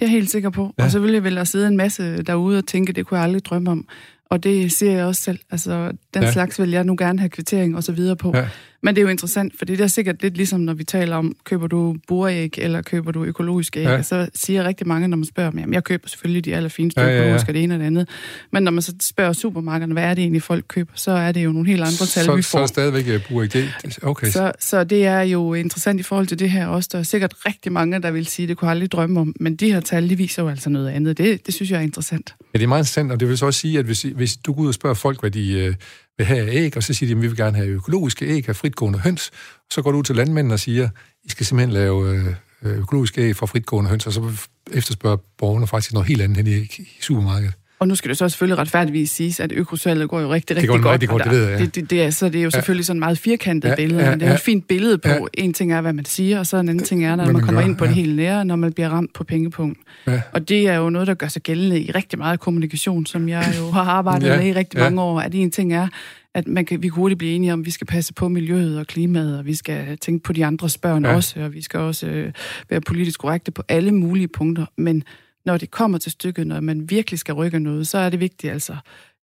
[0.00, 0.74] Det er jeg helt sikker på.
[0.78, 0.84] Ja.
[0.84, 3.70] Og selvfølgelig vil der sidde en masse derude og tænke, det kunne jeg aldrig drømme
[3.70, 3.86] om.
[4.30, 5.38] Og det siger jeg også selv.
[5.50, 6.32] Altså, den ja.
[6.32, 8.32] slags vil jeg nu gerne have kvittering og så videre på.
[8.34, 8.48] Ja.
[8.82, 11.36] Men det er jo interessant, for det er sikkert lidt ligesom, når vi taler om,
[11.44, 13.86] køber du buræg eller køber du økologiske æg?
[13.86, 14.02] Ja.
[14.02, 17.12] Så siger rigtig mange, når man spørger mig, jeg køber selvfølgelig de allerfineste ja, ja,
[17.12, 17.20] ja.
[17.20, 18.08] økologiske, det ene og det andet.
[18.50, 21.44] Men når man så spørger supermarkederne, hvad er det egentlig, folk køber, så er det
[21.44, 22.58] jo nogle helt andre tal, så, vi får.
[22.58, 23.52] Så er stadigvæk øh, buræg.
[23.52, 24.30] Det, okay.
[24.30, 26.88] Så, så det er jo interessant i forhold til det her også.
[26.92, 29.34] Der er sikkert rigtig mange, der vil sige, det kunne aldrig drømme om.
[29.40, 31.18] Men de her tal, de viser jo altså noget andet.
[31.18, 32.34] Det, det synes jeg er interessant.
[32.54, 34.52] Ja, det er meget interessant, og det vil så også sige, at hvis, hvis du
[34.52, 35.74] går ud og spørger folk, hvad de øh,
[36.20, 38.56] vil have æg, og så siger de, at vi vil gerne have økologiske æg af
[38.56, 39.30] fritgående høns.
[39.70, 40.88] Så går du ud til landmændene og siger,
[41.24, 42.14] I skal simpelthen lave
[42.62, 44.32] øh, økologiske æg fra fritgående høns, og så
[44.72, 47.54] efterspørger borgerne faktisk noget helt andet end i, i supermarkedet.
[47.80, 50.82] Og nu skal det så selvfølgelig retfærdigvis siges, at økosalget går jo rigtig, rigtig det
[50.82, 50.92] går godt.
[50.92, 51.64] Rigtig godt det, ved jeg, ja.
[51.64, 54.02] det, det, det, er, så det er jo selvfølgelig sådan et meget firkantet ja, billede,
[54.02, 55.26] ja, men det er jo et fint billede på, ja.
[55.34, 57.42] en ting er, hvad man siger, og så en anden ting er, når man, man
[57.42, 57.88] kommer gør, ind på ja.
[57.88, 59.78] det hele nære, når man bliver ramt på pengepunkt.
[60.06, 60.22] Ja.
[60.32, 63.54] Og det er jo noget, der gør sig gældende i rigtig meget kommunikation, som jeg
[63.58, 64.36] jo har arbejdet ja.
[64.36, 65.88] med i rigtig mange år, at en ting er,
[66.34, 68.78] at man kan, vi kan hurtigt blive enige om, at vi skal passe på miljøet
[68.78, 71.14] og klimaet, og vi skal tænke på de andres børn ja.
[71.14, 72.32] også, og vi skal også øh,
[72.70, 74.66] være politisk korrekte på alle mulige punkter.
[74.76, 75.04] Men
[75.46, 78.52] når det kommer til stykket, når man virkelig skal rykke noget, så er det vigtigt
[78.52, 78.76] altså,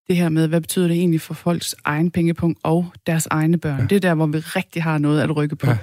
[0.09, 3.81] det her med, hvad betyder det egentlig for folks egen pengepunkt og deres egne børn.
[3.81, 3.87] Ja.
[3.87, 5.71] Det er der, hvor vi rigtig har noget at rykke på.
[5.71, 5.79] Ja.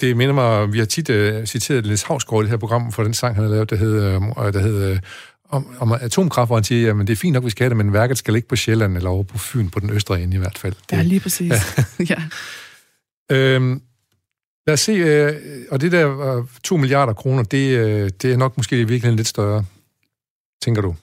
[0.00, 3.02] Det minder mig, vi har tit uh, citeret Niels Havsgaard i det her program for
[3.02, 4.98] den sang, han har lavet, der hedder, uh, der hedder
[5.48, 7.76] om, om atomkraft, hvor han siger, at det er fint nok, vi skal have det,
[7.76, 10.38] men værket skal ligge på Sjælland eller over på Fyn, på den østre ende i
[10.38, 10.74] hvert fald.
[10.90, 11.52] Det, ja, lige præcis.
[11.98, 12.04] Ja.
[12.14, 12.22] ja.
[13.36, 13.82] Øhm,
[14.66, 15.32] lad os se, øh,
[15.70, 19.16] og det der øh, 2 milliarder kroner, det, øh, det er nok måske i virkeligheden
[19.16, 19.64] lidt større,
[20.62, 20.94] tænker du?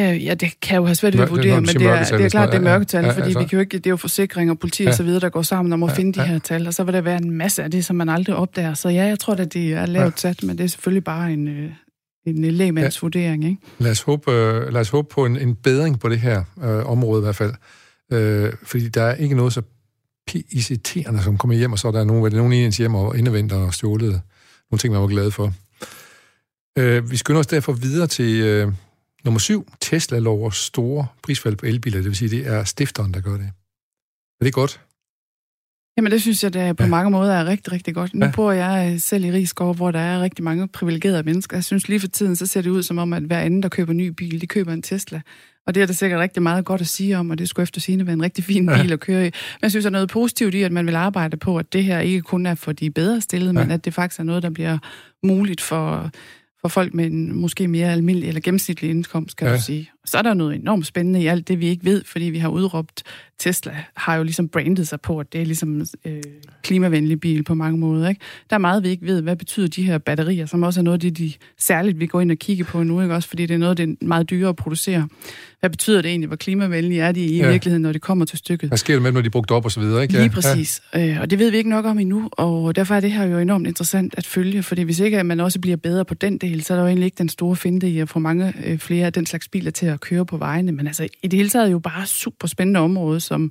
[0.00, 2.28] Øh, ja, det kan jo have svært ved at vurdere, men det er, det er
[2.28, 3.38] klart, det er mørketal, ja, ja, fordi altså.
[3.38, 4.88] vi kan jo ikke, det er jo forsikring og politi ja.
[4.88, 6.26] og så videre, der går sammen om at ja, finde ja.
[6.26, 8.36] de her tal, og så vil der være en masse af det, som man aldrig
[8.36, 8.74] opdager.
[8.74, 11.48] Så ja, jeg tror at det er lavt sat, men det er selvfølgelig bare en,
[11.48, 11.70] øh,
[12.26, 13.44] en lægemandsvurdering.
[13.44, 13.56] Ikke?
[13.78, 16.86] Lad, os håbe, øh, lad os håbe på en, en bedring på det her øh,
[16.86, 17.52] område i hvert fald.
[18.12, 19.62] Øh, fordi der er ikke noget så
[20.32, 23.52] irriterende, som kommer hjem, og så er der nogen, nogen i ens hjem og indevendt
[23.52, 24.22] og stjålet.
[24.70, 25.52] Nogle ting, man var glad for.
[26.78, 28.72] Øh, vi skynder os derfor videre til øh,
[29.24, 29.68] nummer syv.
[29.80, 31.98] Tesla lover store prisfald på elbiler.
[31.98, 33.50] Det vil sige, det er stifteren, der gør det.
[34.40, 34.80] Er det godt?
[35.96, 36.88] Jamen det synes jeg, det på ja.
[36.88, 38.14] mange måder er rigtig, rigtig godt.
[38.14, 38.32] Nu ja.
[38.34, 41.56] bor jeg øh, selv i Rigskov, hvor der er rigtig mange privilegerede mennesker.
[41.56, 43.68] Jeg synes lige for tiden, så ser det ud som om, at hver anden, der
[43.68, 45.20] køber en ny bil, de køber en Tesla.
[45.66, 47.80] Og det er der sikkert rigtig meget godt at sige om, og det skulle efter
[47.80, 48.92] sigende være en rigtig fin bil ja.
[48.92, 49.30] at køre i.
[49.30, 51.84] Men jeg synes, der er noget positivt i, at man vil arbejde på, at det
[51.84, 53.64] her ikke kun er for de bedre stillede, ja.
[53.64, 54.78] men at det faktisk er noget, der bliver
[55.22, 56.10] muligt for,
[56.60, 59.54] for folk med en måske mere almindelig eller gennemsnitlig indkomst, kan ja.
[59.54, 59.90] du sige.
[60.04, 62.48] Så er der noget enormt spændende i alt det, vi ikke ved, fordi vi har
[62.48, 63.02] udråbt,
[63.38, 66.22] Tesla har jo ligesom brandet sig på, at det er ligesom øh,
[66.62, 68.08] klimavenlig bil på mange måder.
[68.08, 68.20] Ikke?
[68.50, 70.96] Der er meget, vi ikke ved, hvad betyder de her batterier, som også er noget
[70.96, 73.14] af det, de særligt vi går ind og kigge på nu, ikke?
[73.14, 75.08] også fordi det er noget, det er meget dyrere at producere.
[75.60, 77.50] Hvad betyder det egentlig, hvor klimavenlige er de i ja.
[77.50, 78.70] virkeligheden, når det kommer til stykket?
[78.70, 80.02] Hvad sker der med, når de er brugt op og så videre?
[80.02, 80.14] Ikke?
[80.14, 80.20] Ja.
[80.20, 80.82] Lige præcis.
[80.94, 81.08] Ja.
[81.08, 83.38] Øh, og det ved vi ikke nok om endnu, og derfor er det her jo
[83.38, 86.74] enormt interessant at følge, fordi hvis ikke man også bliver bedre på den del, så
[86.74, 89.12] er der jo egentlig ikke den store finte i at få mange øh, flere af
[89.12, 90.72] den slags biler til at køre på vejene.
[90.72, 93.50] Men altså, i det hele taget jo bare super spændende område, som,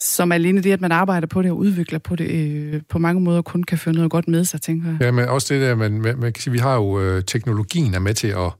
[0.00, 3.20] som alene det, at man arbejder på det og udvikler på det, øh, på mange
[3.20, 4.98] måder kun kan føre noget godt med sig, tænker jeg.
[5.00, 7.94] Ja, men også det der, man, man, man kan sige, vi har jo øh, teknologien
[7.94, 8.52] er med til at,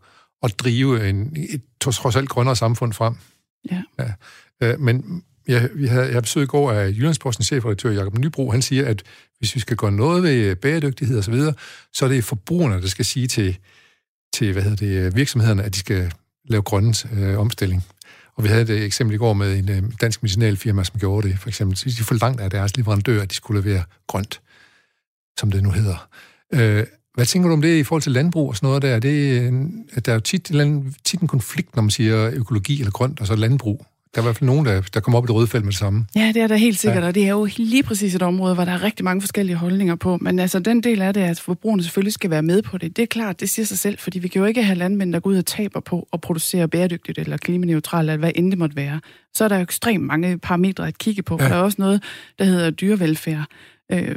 [0.42, 3.14] at drive en, et trods alt grønnere samfund frem.
[3.70, 3.82] Ja.
[3.98, 4.12] ja.
[4.62, 8.50] Øh, men jeg, vi havde, jeg besøgte i går af Jyllandspostens chefredaktør Jakob Nybro.
[8.50, 9.02] Han siger, at
[9.38, 11.54] hvis vi skal gøre noget ved bæredygtighed og så videre,
[11.92, 13.58] så er det forbrugerne, der skal sige til,
[14.34, 16.12] til hvad hedder det, virksomhederne, at de skal
[16.50, 17.84] lave grønne øh, omstilling.
[18.36, 21.38] Og vi havde et eksempel i går med en øh, dansk medicinalfirma, som gjorde det.
[21.38, 24.40] For eksempel, så de forlangte af deres leverandør, at de skulle levere grønt,
[25.38, 26.08] som det nu hedder.
[26.54, 28.98] Øh, hvad tænker du om det i forhold til landbrug og sådan noget der?
[28.98, 29.38] Det,
[29.92, 30.52] at der er jo tit,
[31.04, 33.86] tit en konflikt, når man siger økologi eller grønt, og så landbrug.
[34.14, 35.72] Der er i hvert fald nogen, der, der kommer op i det røde felt med
[35.72, 36.06] det samme.
[36.16, 37.08] Ja, det er der helt sikkert, ja.
[37.08, 39.94] og det er jo lige præcis et område, hvor der er rigtig mange forskellige holdninger
[39.94, 40.16] på.
[40.16, 43.02] Men altså, den del af det, at forbrugerne selvfølgelig skal være med på det, det
[43.02, 45.30] er klart, det siger sig selv, fordi vi kan jo ikke have landmænd, der går
[45.30, 49.00] ud og taber på at producere bæredygtigt eller klimaneutralt, eller hvad end det måtte være.
[49.34, 51.48] Så er der jo ekstremt mange parametre at kigge på, ja.
[51.48, 52.02] der er også noget,
[52.38, 53.44] der hedder dyrevelfærd.
[53.92, 54.16] Øh,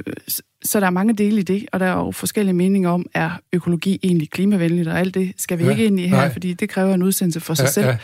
[0.65, 3.32] så der er mange dele i det, og der er jo forskellige meninger om, er
[3.53, 6.34] økologi egentlig klimavenligt, og alt det skal vi ja, ikke ind i her, nej.
[6.34, 7.88] fordi det kræver en udsendelse for sig ja, selv.
[7.88, 7.97] Ja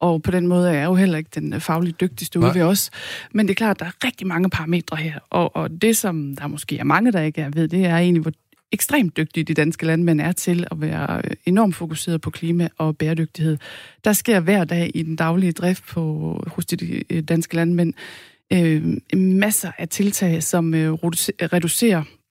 [0.00, 2.90] og på den måde er jeg jo heller ikke den fagligt dygtigste ude ved os.
[3.32, 6.36] Men det er klart, at der er rigtig mange parametre her, og, og det, som
[6.36, 8.32] der måske er mange, der ikke er ved, det er egentlig, hvor
[8.72, 13.56] ekstremt dygtige de danske landmænd er til at være enormt fokuseret på klima og bæredygtighed.
[14.04, 17.94] Der sker hver dag i den daglige drift på, hos de danske landmænd
[18.52, 22.23] øh, masser af tiltag, som øh, reducerer Øh,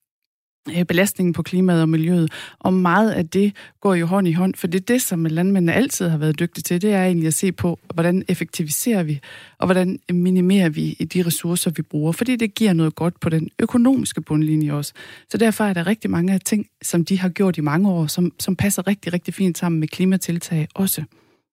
[0.70, 4.56] Øh, belastningen på klimaet og miljøet, og meget af det går jo hånd i hånd,
[4.56, 7.34] for det er det, som landmændene altid har været dygtige til, det er egentlig at
[7.34, 9.20] se på, hvordan effektiviserer vi,
[9.58, 13.50] og hvordan minimerer vi de ressourcer, vi bruger, fordi det giver noget godt på den
[13.60, 14.94] økonomiske bundlinje også.
[15.30, 18.08] Så derfor er der rigtig mange af ting, som de har gjort i mange år,
[18.08, 21.04] som, som passer rigtig, rigtig fint sammen med klimatiltag også.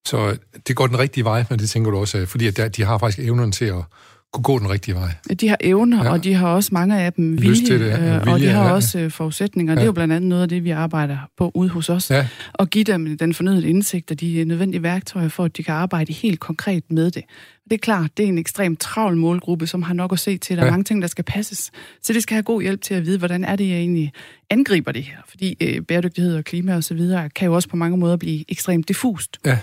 [0.06, 0.36] Så
[0.68, 3.28] det går den rigtige vej, men det tænker du også, fordi at de har faktisk
[3.28, 3.84] evnen til at
[4.32, 5.14] kunne gå den rigtige vej.
[5.40, 6.10] De har evner, ja.
[6.10, 8.18] og de har også mange af dem vilje, Lyst til det, ja.
[8.18, 8.72] vilje og de har ja.
[8.72, 9.72] også øh, forudsætninger.
[9.72, 9.74] Ja.
[9.74, 12.10] Det er jo blandt andet noget af det, vi arbejder på ude hos os.
[12.10, 12.26] Ja.
[12.52, 16.12] Og give dem den fornødende indsigt og de nødvendige værktøjer for, at de kan arbejde
[16.12, 17.24] helt konkret med det.
[17.64, 20.56] Det er klart, det er en ekstremt travl målgruppe, som har nok at se til.
[20.56, 20.70] Der er ja.
[20.70, 21.70] mange ting, der skal passes.
[22.02, 24.12] Så det skal have god hjælp til at vide, hvordan er det, jeg egentlig
[24.50, 25.16] angriber det her.
[25.28, 28.44] Fordi øh, bæredygtighed og klima og så videre kan jo også på mange måder blive
[28.48, 29.38] ekstremt diffust.
[29.46, 29.58] Ja.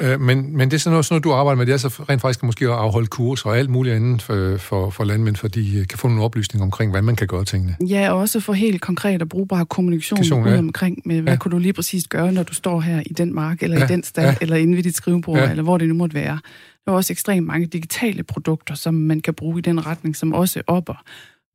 [0.00, 1.88] Øh, men, men det er sådan noget, sådan noget, du arbejder med, det er så
[2.08, 5.48] rent faktisk måske at afholde kurser og alt muligt andet for, for, for landmænd, for
[5.48, 7.76] de kan få nogle oplysninger omkring, hvad man kan gøre tingene.
[7.88, 10.58] Ja, og også få helt konkret og brugbar kommunikation ud ja.
[10.58, 11.38] omkring, med hvad ja.
[11.38, 13.84] kunne du lige præcis gøre, når du står her i den mark, eller ja.
[13.84, 14.34] i den stald, ja.
[14.40, 15.50] eller inde ved dit skrivebord, ja.
[15.50, 16.38] eller hvor det nu måtte være.
[16.84, 20.32] Der er også ekstremt mange digitale produkter, som man kan bruge i den retning, som
[20.32, 21.02] også opper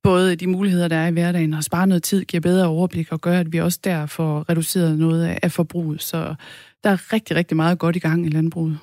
[0.03, 3.21] både de muligheder, der er i hverdagen, og spare noget tid, giver bedre overblik og
[3.21, 6.01] gør, at vi også der får reduceret noget af forbruget.
[6.01, 6.35] Så
[6.83, 8.77] der er rigtig, rigtig meget godt i gang i landbruget.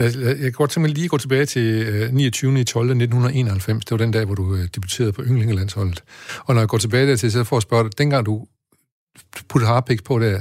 [0.00, 2.64] Jeg, kan godt simpelthen lige gå tilbage til øh, 29.
[2.64, 2.86] 12.
[2.90, 3.84] 1991.
[3.84, 6.02] Det var den dag, hvor du øh, debuterede på Ynglingelandsholdet.
[6.44, 8.46] Og når jeg går tilbage dertil, så får jeg spørge dig, dengang du
[9.48, 10.40] puttede harpiks på der,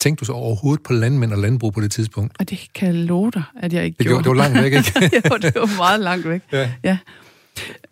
[0.00, 2.36] tænkte du så overhovedet på landmænd og landbrug på det tidspunkt?
[2.38, 4.24] Og det kan jeg love dig, at jeg ikke det gjorde.
[4.24, 4.92] Det var langt væk, ikke?
[5.30, 6.40] jo, det var meget langt væk.
[6.52, 6.72] Ja.
[6.84, 6.98] ja.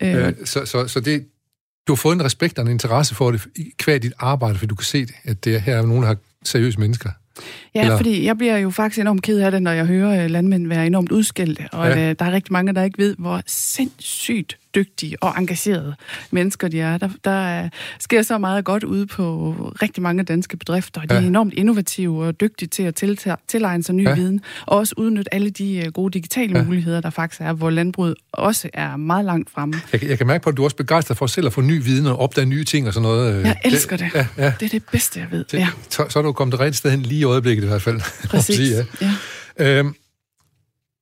[0.01, 1.25] Øh, øh, så, så, så det,
[1.89, 3.47] du har fået en respekt og en interesse for det,
[3.77, 6.79] kvad dit arbejde, for du kan se, at det her er nogen, der har seriøse
[6.79, 7.09] mennesker.
[7.75, 7.97] Ja, Eller?
[7.97, 10.87] fordi jeg bliver jo faktisk enormt ked af det, når jeg hører øh, landmænd være
[10.87, 12.13] enormt udskældte, og ja.
[12.13, 15.95] der er rigtig mange, der ikke ved, hvor sindssygt dygtige og engagerede
[16.31, 16.97] mennesker de er.
[16.97, 21.21] Der, der sker så meget godt ude på rigtig mange danske bedrifter, og de ja.
[21.21, 22.95] er enormt innovative og dygtige til at
[23.47, 24.15] tilegne sig ny ja.
[24.15, 26.63] viden, og også udnytte alle de øh, gode digitale ja.
[26.63, 29.75] muligheder, der faktisk er, hvor landbruget også er meget langt fremme.
[29.93, 31.83] Jeg, jeg kan mærke på, at du er også begejstret for selv at få ny
[31.83, 33.45] viden og opdage nye ting og sådan noget.
[33.45, 34.09] Jeg elsker det.
[34.13, 34.27] det.
[34.37, 34.53] Ja, ja.
[34.59, 35.45] Det er det bedste, jeg ved.
[35.51, 35.67] Det, ja.
[35.89, 38.01] så, så er du kommet det rigtige sted hen lige i øjeblikket i hvert fald.
[38.29, 38.55] Præcis.
[38.55, 39.13] sige, ja.
[39.59, 39.79] Ja.
[39.79, 39.95] Øhm,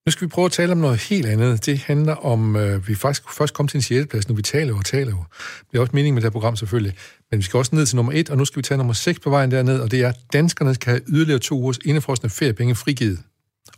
[0.07, 1.65] nu skal vi prøve at tale om noget helt andet.
[1.65, 4.75] Det handler om, øh, vi faktisk først kom til en sjette plads, nu vi taler
[4.75, 5.23] og taler jo.
[5.71, 6.93] Det er også meningen med det her program selvfølgelig.
[7.31, 9.19] Men vi skal også ned til nummer et, og nu skal vi tage nummer 6
[9.19, 12.75] på vejen derned, og det er, at danskerne skal have yderligere to ugers indefrostende feriepenge
[12.75, 13.19] frigivet.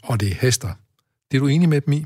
[0.04, 0.70] Og det er hester.
[1.32, 2.06] Det er du enig med dem i?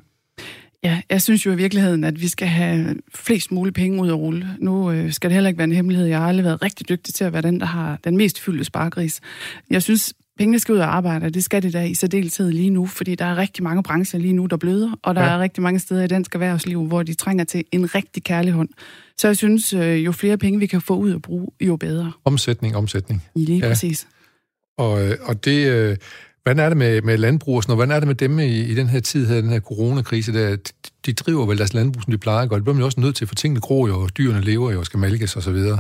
[0.84, 4.16] Ja, jeg synes jo i virkeligheden, at vi skal have flest mulige penge ud at
[4.16, 4.48] rulle.
[4.60, 6.08] Nu øh, skal det heller ikke være en hemmelighed.
[6.08, 8.64] Jeg har aldrig været rigtig dygtig til at være den, der har den mest fyldte
[8.64, 9.22] spargris.
[9.70, 12.70] Jeg synes, pengene skal ud og arbejde, og det skal det da i særdeleshed lige
[12.70, 15.30] nu, fordi der er rigtig mange brancher lige nu, der bløder, og der ja.
[15.30, 18.70] er rigtig mange steder i dansk erhvervsliv, hvor de trænger til en rigtig kærlig hånd.
[19.18, 22.12] Så jeg synes, øh, jo flere penge vi kan få ud og bruge, jo bedre.
[22.26, 23.24] Omsætning, omsætning.
[23.36, 23.68] Lige ja.
[23.68, 24.08] præcis.
[24.78, 25.68] Og, øh, og det...
[25.68, 25.98] Øh,
[26.44, 27.78] hvordan er det med, med landbrug og sådan noget?
[27.78, 30.34] Hvordan er det med dem i, i den her tid, her, den her coronakrise?
[30.34, 30.58] Der,
[31.06, 32.60] de driver vel deres landbrug, som de plejer gøre.
[32.60, 34.80] Det bliver man jo også nødt til, for tingene gror jo, og dyrene lever jo
[34.80, 35.80] og skal malkes og så videre.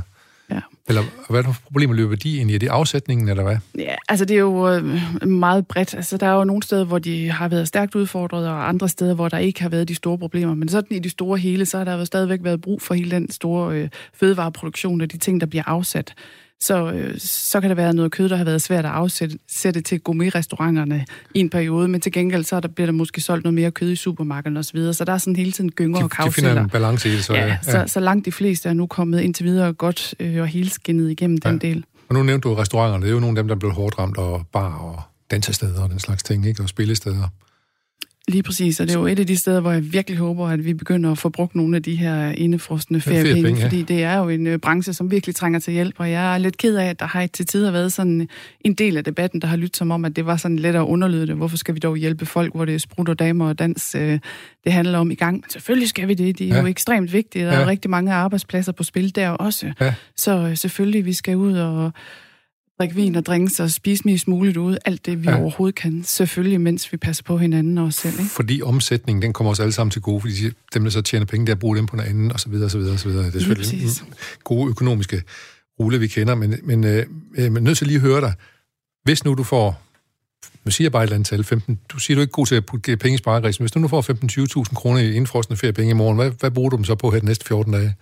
[0.54, 0.60] Ja.
[0.88, 2.56] Eller hvad er det for problemer løber de ind i?
[2.56, 3.58] Er det afsætningen, eller hvad?
[3.78, 5.94] Ja, altså det er jo øh, meget bredt.
[5.96, 9.13] Altså der er jo nogle steder, hvor de har været stærkt udfordret, og andre steder,
[9.13, 10.54] hvor der ikke har været de store problemer.
[10.54, 13.12] Men sådan i de store hele, så har der jo stadigvæk været brug for hele
[13.12, 16.13] den store øh, fødevareproduktion og de ting, der bliver afsat
[16.62, 19.82] så, øh, så kan der være noget kød, der har været svært at afsætte sætte
[19.82, 23.54] til gourmet-restauranterne i en periode, men til gengæld så der, bliver der måske solgt noget
[23.54, 26.10] mere kød i supermarkederne osv., så, så der er sådan hele tiden gynger de, og
[26.10, 26.50] kavsætter.
[26.50, 27.34] De finder en balance i det, så...
[27.34, 27.58] Ja, ja.
[27.62, 31.38] Så, så langt de fleste er nu kommet indtil videre godt øh, og helskinnet igennem
[31.46, 31.50] ja.
[31.50, 31.86] den del.
[32.10, 34.00] Og nu nævnte du restauranterne, det er jo nogle af dem, der er blevet hårdt
[34.00, 36.63] ramt, og bar og dansesteder og den slags ting, ikke?
[36.63, 37.28] og spillesteder.
[38.28, 40.66] Lige præcis, og det er jo et af de steder, hvor jeg virkelig håber, at
[40.66, 43.66] vi begynder at få brugt nogle af de her indefrostende feriepenge, feriepenge ja.
[43.66, 46.38] fordi det er jo en uh, branche, som virkelig trænger til hjælp, og jeg er
[46.38, 48.28] lidt ked af, at der har til tider været sådan
[48.62, 50.82] en del af debatten, der har lyttet som om, at det var sådan let at
[50.82, 51.36] underlyde det.
[51.36, 54.02] Hvorfor skal vi dog hjælpe folk, hvor det er sprut og damer og dans, uh,
[54.64, 55.36] det handler om i gang?
[55.36, 56.62] Men selvfølgelig skal vi det, det er ja.
[56.62, 57.46] jo ekstremt vigtigt.
[57.46, 57.62] Der ja.
[57.62, 59.74] er rigtig mange arbejdspladser på spil der også.
[59.82, 59.94] Ja.
[60.16, 61.92] Så uh, selvfølgelig, vi skal ud og
[62.84, 64.78] drikke vin og drinks og spise mest muligt ude.
[64.86, 65.39] Alt det, vi ja.
[65.41, 66.04] overhovedet kan.
[66.04, 68.19] Selvfølgelig, mens vi passer på hinanden og os selv.
[68.19, 68.32] Ikke?
[68.32, 70.34] Fordi omsætningen, den kommer os alle sammen til gode, fordi
[70.74, 72.72] dem, der så tjener penge, der bruger dem på noget andet, og så videre, og
[72.72, 73.26] så videre, og så videre.
[73.26, 73.89] Det er selvfølgelig
[74.43, 75.24] gode økonomiske
[75.80, 77.06] rulle, vi kender, men, men, øh,
[77.38, 78.34] men nødt til lige at høre dig.
[79.04, 79.82] Hvis nu du får,
[80.65, 82.46] nu siger jeg bare et eller andet tal, 15, du siger, du er ikke god
[82.46, 84.02] til at putte penge i sparegris, men hvis du nu får
[84.69, 87.19] 15-20.000 kroner i indfrostende feriepenge i morgen, hvad, hvad bruger du dem så på her
[87.19, 87.96] de næste 14 dage?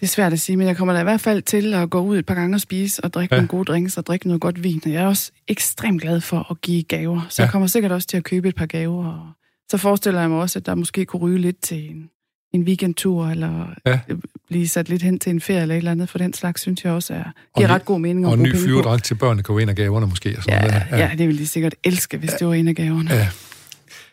[0.00, 2.00] Det er svært at sige, men jeg kommer da i hvert fald til at gå
[2.00, 3.38] ud et par gange og spise og drikke ja.
[3.38, 4.82] nogle gode drinks og drikke noget godt vin.
[4.84, 7.46] Og jeg er også ekstremt glad for at give gaver, så ja.
[7.46, 9.06] jeg kommer sikkert også til at købe et par gaver.
[9.06, 9.30] Og
[9.70, 12.10] så forestiller jeg mig også, at der måske kunne ryge lidt til en,
[12.52, 14.00] en weekendtur, eller ja.
[14.48, 16.84] blive sat lidt hen til en ferie eller et eller andet, for den slags synes
[16.84, 17.24] jeg også er,
[17.56, 20.06] giver og ret god mening Og en ny flyverdragt til børnene kan ind af gaverne
[20.06, 20.34] måske.
[20.36, 20.84] Og sådan ja, noget.
[20.90, 20.96] Ja.
[20.96, 22.36] ja, det vil de sikkert elske, hvis ja.
[22.36, 23.14] det var en af gaverne.
[23.14, 23.28] Ja.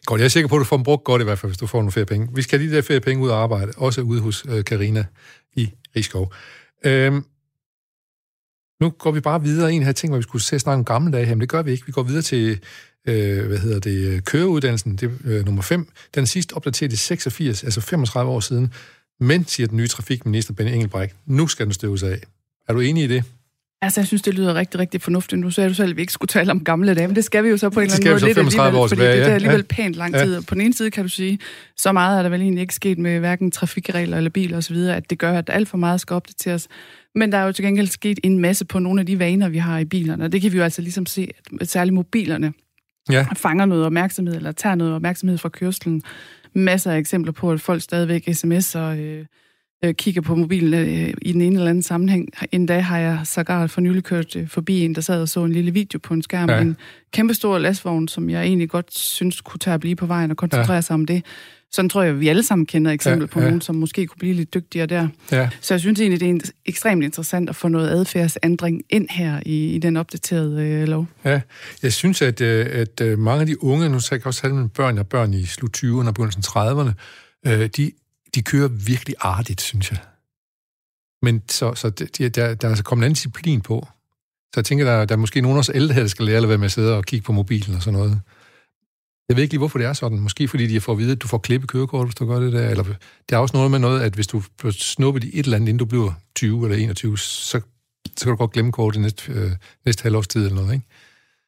[0.07, 1.57] Godt, jeg er sikker på, at du får dem brugt godt i hvert fald, hvis
[1.57, 2.29] du får nogle feriepenge.
[2.35, 5.05] Vi skal lige de der feriepenge ud og arbejde, også ude hos øh, Karina øh,
[5.63, 6.33] i Rigskov.
[6.85, 7.25] Øhm,
[8.81, 9.73] nu går vi bare videre.
[9.73, 11.61] En her ting, hvor vi skulle se snakke om gamle dage her, men det gør
[11.61, 11.85] vi ikke.
[11.85, 12.59] Vi går videre til,
[13.07, 15.87] øh, hvad hedder det, øh, køreuddannelsen, det øh, nummer 5.
[16.15, 18.73] Den sidst opdateret i 86, altså 35 år siden.
[19.19, 22.21] Men, siger den nye trafikminister Benny Engelbrecht, nu skal den støves af.
[22.67, 23.23] Er du enig i det?
[23.81, 25.41] Altså, jeg synes, det lyder rigtig, rigtig fornuftigt.
[25.41, 27.43] Nu sagde du selv, at vi ikke skulle tale om gamle dage, men det skal
[27.43, 29.65] vi jo så på en eller anden måde lidt alligevel, år fordi det er alligevel
[29.69, 29.75] ja.
[29.75, 30.33] pænt lang tid.
[30.33, 30.41] Ja.
[30.47, 31.39] På den ene side kan du sige,
[31.77, 35.09] så meget er der vel egentlig ikke sket med hverken trafikregler eller biler osv., at
[35.09, 36.67] det gør, at alt for meget skal opdateres.
[37.15, 39.57] Men der er jo til gengæld sket en masse på nogle af de vaner, vi
[39.57, 42.53] har i bilerne, og det kan vi jo altså ligesom se, at særligt mobilerne
[43.11, 43.25] ja.
[43.35, 46.01] fanger noget opmærksomhed, eller tager noget opmærksomhed fra kørselen.
[46.53, 48.79] Masser af eksempler på, at folk stadigvæk sms'er...
[48.79, 49.25] Øh,
[49.83, 52.29] øh, kigger på mobilen øh, i den ene eller anden sammenhæng.
[52.51, 55.43] En dag har jeg sågar for nylig kørt øh, forbi en, der sad og så
[55.43, 56.49] en lille video på en skærm.
[56.49, 56.61] Ja.
[56.61, 56.77] En
[57.11, 60.75] kæmpestor lastvogn, som jeg egentlig godt synes kunne tage at blive på vejen og koncentrere
[60.75, 60.81] ja.
[60.81, 61.25] sig om det.
[61.71, 63.45] sådan tror jeg, vi alle sammen kender eksempel ja, på ja.
[63.45, 65.07] nogen, som måske kunne blive lidt dygtigere der.
[65.31, 65.49] Ja.
[65.61, 69.75] Så jeg synes egentlig, det er ekstremt interessant at få noget adfærdsændring ind her i,
[69.75, 71.07] i den opdaterede øh, lov.
[71.25, 71.41] Ja,
[71.83, 74.55] jeg synes, at, øh, at øh, mange af de unge, nu så jeg også have
[74.55, 76.91] med børn, og børn i slut 20'erne og begyndelsen 30'erne,
[77.47, 77.91] øh, de,
[78.35, 79.99] de kører virkelig artigt, synes jeg.
[81.21, 83.87] Men så, så de, der, der er altså kommet en anden disciplin på.
[84.53, 86.37] Så jeg tænker, der, der er måske nogen af os ældre her, der skal lære
[86.37, 88.21] at være med at sidde og kigge på mobilen og sådan noget.
[89.29, 90.19] Jeg ved ikke lige, hvorfor det er sådan.
[90.19, 92.53] Måske fordi de får at vide, at du får klippe kørekort, hvis du gør det
[92.53, 92.69] der.
[92.69, 95.55] Eller det er også noget med noget, at hvis du bliver snuppet i et eller
[95.55, 97.61] andet, inden du bliver 20 eller 21, så,
[98.17, 99.51] så kan du godt glemme kortet næste, øh,
[99.85, 100.85] næste halvårs tid eller noget, ikke?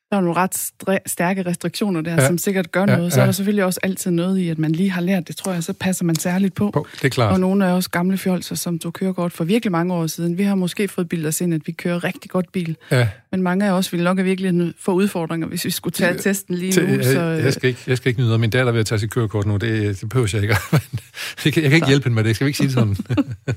[0.10, 0.72] Der er nogle ret
[1.06, 2.28] stærke restriktioner der, ja.
[2.28, 3.14] som sikkert gør ja, noget.
[3.14, 3.22] Så ja.
[3.22, 5.64] er der selvfølgelig også altid noget i, at man lige har lært det, tror jeg,
[5.64, 6.72] så passer man særligt på.
[6.72, 7.34] på det er klart.
[7.34, 10.44] Og nogle af os gamle fjolser, som tog kørekort for virkelig mange år siden, vi
[10.44, 12.78] har måske fået bildet os ind, at vi kører rigtig godt bil.
[12.92, 13.08] Ja.
[13.32, 16.82] Men mange af os ville nok virkelig få udfordringer, hvis vi skulle tage testen lige
[16.82, 16.88] nu.
[16.88, 19.12] Jeg, så, jeg, skal ikke, jeg skal ikke nyde min datter ved at tage sit
[19.12, 19.58] kørekort nu.
[19.58, 20.56] Det, det behøver jeg ikke.
[21.46, 22.36] jeg, kan, jeg kan ikke hjælpe hende med det.
[22.36, 22.98] Skal vi ikke sige det sådan?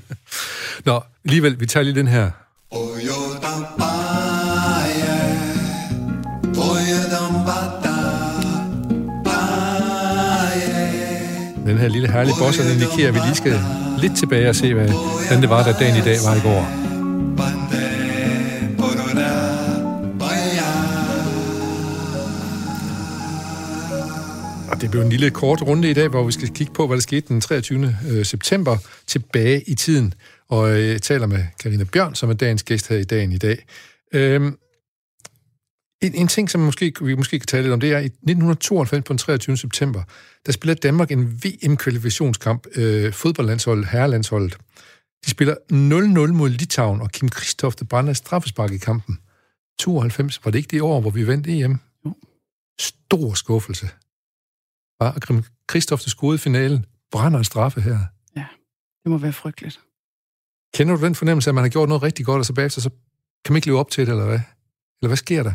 [0.85, 2.31] Nå, alligevel, vi tager lige den her.
[2.71, 3.92] Den
[11.83, 13.59] her lille herlige boss, indikerer, at vi lige skal
[14.01, 16.63] lidt tilbage og se, hvad, hvordan det var, da dagen i dag var i går.
[24.71, 26.97] Og det bliver en lille kort runde i dag, hvor vi skal kigge på, hvad
[26.97, 27.95] der skete den 23.
[28.09, 30.13] Øh, september tilbage i tiden.
[30.49, 33.37] Og øh, jeg taler med Karina Bjørn, som er dagens gæst her i dagen i
[33.37, 33.65] dag.
[34.13, 34.57] Øhm,
[36.03, 39.03] en, en ting, som måske, vi måske kan tale lidt om, det er, i 1992
[39.03, 39.57] på den 23.
[39.57, 40.03] september,
[40.45, 44.57] der spiller Danmark en VM-kvalifikationskamp, øh, fodboldlandsholdet, herrelandsholdet.
[45.25, 49.19] De spiller 0-0 mod Litauen, og Kim Kristofte brænder straffespark i kampen.
[49.79, 51.79] 92, var det ikke det år, hvor vi vandt EM?
[52.05, 52.15] Jo.
[52.79, 53.89] Stor skuffelse.
[54.99, 57.99] Og Kim Kristofte i finalen, brænder en straffe her.
[58.35, 58.45] Ja,
[59.03, 59.79] det må være frygteligt.
[60.73, 62.89] Kender du den fornemmelse, at man har gjort noget rigtig godt, og så bagefter, så
[63.45, 64.39] kan man ikke leve op til det, eller hvad?
[65.01, 65.53] Eller hvad sker der?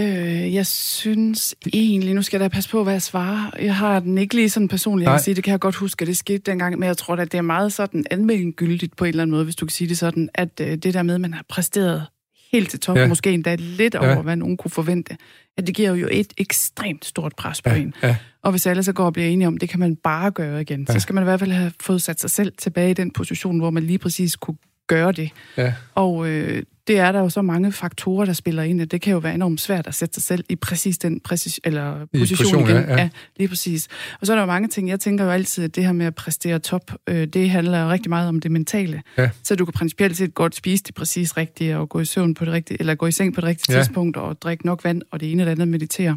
[0.00, 3.50] Øh, jeg synes egentlig, nu skal jeg da passe på, hvad jeg svarer.
[3.62, 6.02] Jeg har den ikke lige sådan personligt, jeg kan sige, det kan jeg godt huske,
[6.02, 9.08] at det skete dengang, men jeg tror at det er meget sådan almengyldigt på en
[9.08, 11.20] eller anden måde, hvis du kan sige det sådan, at øh, det der med, at
[11.20, 12.06] man har præsteret
[12.52, 13.06] helt til top, ja.
[13.06, 14.20] måske endda lidt over, ja.
[14.20, 15.16] hvad nogen kunne forvente,
[15.56, 17.76] at det giver jo et ekstremt stort pres på ja.
[17.76, 17.94] en.
[18.02, 18.16] Ja.
[18.42, 20.86] Og hvis alle så går og bliver enige om, det kan man bare gøre igen,
[20.88, 20.92] ja.
[20.92, 23.58] så skal man i hvert fald have fået sat sig selv tilbage i den position,
[23.58, 25.30] hvor man lige præcis kunne gøre det.
[25.56, 25.72] Ja.
[25.94, 29.12] Og øh, det er der jo så mange faktorer, der spiller ind, at det kan
[29.12, 32.64] jo være enormt svært at sætte sig selv i præcis den præcis, eller position, position
[32.64, 32.76] igen.
[32.76, 32.96] Ja, ja.
[32.96, 33.88] ja, lige præcis.
[34.20, 34.88] Og så er der jo mange ting.
[34.88, 38.08] Jeg tænker jo altid, at det her med at præstere top, øh, det handler rigtig
[38.08, 39.02] meget om det mentale.
[39.18, 39.30] Ja.
[39.42, 42.44] Så du kan principielt set godt spise det præcis rigtige, og gå i søvn på
[42.44, 43.82] det rigtige, eller gå i seng på det rigtige ja.
[43.82, 46.16] tidspunkt, og drikke nok vand, og det ene eller andet meditere.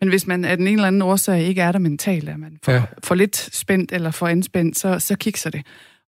[0.00, 2.58] Men hvis man af den ene eller anden årsag ikke er der mentalt, er man
[2.64, 2.82] for, ja.
[3.04, 5.62] for lidt spændt eller for anspændt, så, så kikser det.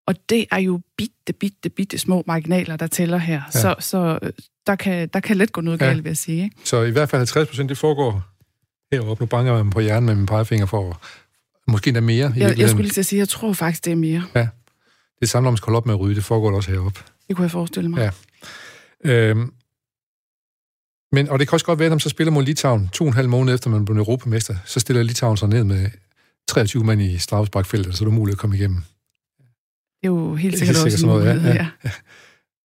[0.08, 3.42] Og det er jo bitte, bitte, bitte små marginaler, der tæller her.
[3.54, 3.60] Ja.
[3.60, 4.32] Så, så øh,
[4.66, 5.86] der, kan, der kan let gå noget ja.
[5.86, 6.44] galt, vil jeg sige.
[6.44, 6.56] Ikke?
[6.64, 8.22] Så i hvert fald 50 procent, det foregår
[8.92, 9.22] heroppe.
[9.22, 11.00] Nu banker man på hjernen med min pegefinger for
[11.68, 12.32] måske endda mere.
[12.36, 14.24] Jeg, jeg skulle lige til at sige, jeg tror faktisk, det er mere.
[14.34, 14.48] Ja.
[15.20, 17.00] Det samme, om man skal holde op med at ryge, det foregår også heroppe.
[17.28, 18.12] Det kunne jeg forestille mig.
[19.04, 19.30] Ja.
[19.30, 19.52] Øhm,
[21.12, 23.08] men, og det kan også godt være, at man så spiller mod Litauen to og
[23.08, 25.90] en halv måned efter, man blev europamester, så stiller Litauen sig ned med
[26.48, 28.82] 23 mand i Strafsbakfeltet, så det er muligt at komme igennem.
[30.02, 31.66] Det er jo helt sikkert, helt sikkert også noget, ja, ja.
[31.84, 31.90] ja.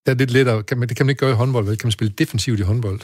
[0.06, 0.64] Det er lidt lettere.
[0.64, 1.78] Kan man, det kan man ikke gøre i håndbold, vel?
[1.78, 3.00] Kan man spille defensivt i håndbold?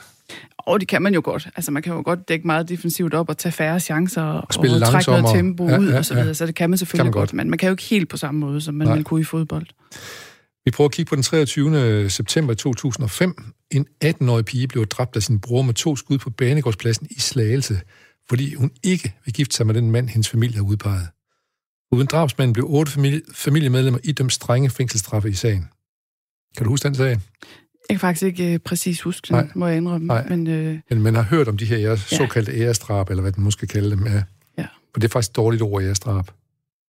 [0.58, 1.48] Og det kan man jo godt.
[1.56, 4.42] Altså, man kan jo godt dække meget defensivt op og tage færre chancer og, og,
[4.42, 6.28] og trække noget tempo ja, ud ja, og så videre.
[6.28, 6.34] Ja.
[6.34, 7.30] Så det kan man selvfølgelig kan man godt.
[7.30, 7.34] godt.
[7.34, 8.96] Men man kan jo ikke helt på samme måde, som man Nej.
[8.96, 9.66] ville kunne i fodbold.
[10.66, 12.10] Vi prøver at kigge på den 23.
[12.10, 13.44] september 2005.
[13.72, 17.82] En 18-årig pige blev dræbt af sin bror med to skud på banegårdspladsen i Slagelse,
[18.30, 21.08] fordi hun ikke vil gifte sig med den mand, hendes familie har udpeget.
[21.92, 25.68] Uden drabsmanden blev otte familie, familiemedlemmer idømt strenge fængselsstraffe i sagen.
[26.58, 27.10] Kan du huske den sag?
[27.10, 27.20] Jeg
[27.90, 29.48] kan faktisk ikke øh, præcis huske den, Nej.
[29.56, 30.08] må jeg indrømme.
[30.08, 30.28] Nej.
[30.30, 30.80] Men, øh...
[30.90, 31.96] men man har hørt om de her ja.
[31.96, 34.08] såkaldte æresdrab, eller hvad man måske kalde dem.
[34.08, 34.24] Ja.
[34.58, 34.66] ja.
[34.96, 36.32] Og det er faktisk et dårligt ord, æresdrab.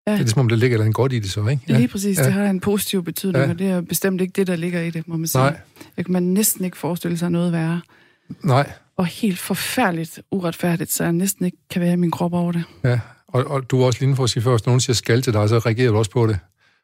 [0.07, 0.13] Ja.
[0.13, 1.63] Det er som om, der ligger noget godt i det så, ikke?
[1.69, 1.77] Ja.
[1.77, 2.19] Lige præcis.
[2.19, 2.25] Ja.
[2.25, 3.51] Det har en positiv betydning, ja.
[3.51, 5.43] og det er bestemt ikke det, der ligger i det, må man sige.
[5.43, 5.57] Nej.
[5.97, 7.81] Det kan man næsten ikke forestille sig noget værre.
[8.43, 8.73] Nej.
[8.97, 12.65] Og helt forfærdeligt uretfærdigt, så jeg næsten ikke kan være i min krop over det.
[12.85, 13.01] Ja,
[13.33, 15.49] og, og du er også lige for at sige først, nogen siger skal til dig,
[15.49, 16.39] så reagerer du også på det.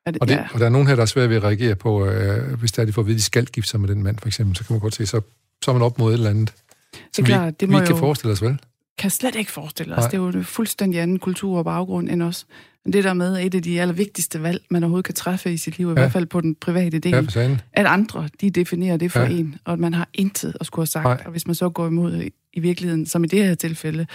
[0.07, 0.47] det og, det, ja.
[0.53, 2.83] og der er nogen her, der er svært ved at reagere på, øh, hvis der
[2.83, 4.65] er, de får at vide, de skal gifte sig med den mand, for eksempel, så
[4.65, 5.21] kan man godt se, så,
[5.65, 6.53] så er man op mod et eller andet.
[6.93, 8.59] Det er klart, vi, det må vi kan forestille os, vel?
[8.99, 9.99] kan slet ikke forestille os.
[9.99, 10.09] Nej.
[10.09, 12.47] Det er jo en fuldstændig anden kultur og baggrund end os.
[12.85, 15.57] Men det der med, er et af de allervigtigste valg, man overhovedet kan træffe i
[15.57, 15.95] sit liv, i ja.
[15.95, 19.29] hvert fald på den private del, ja, at andre, de definerer det for ja.
[19.29, 21.05] en, og at man har intet at skulle have sagt.
[21.05, 21.23] Nej.
[21.25, 24.07] Og hvis man så går imod i virkeligheden, som i det her tilfælde,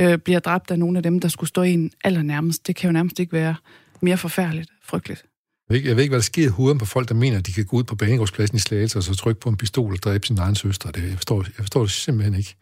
[0.00, 2.66] øh, bliver dræbt af nogle af dem, der skulle stå en allernærmest.
[2.66, 3.54] Det kan jo nærmest ikke være
[4.00, 5.24] mere forfærdeligt, frygteligt.
[5.68, 7.38] Jeg ved, ikke, jeg ved ikke, hvad der sker i hovedet på folk, der mener,
[7.38, 9.92] at de kan gå ud på banegårdspladsen i Slagelse og så trykke på en pistol
[9.92, 10.90] og dræbe sin egen søster.
[10.90, 12.56] Det, jeg, forstår, jeg forstår det simpelthen ikke.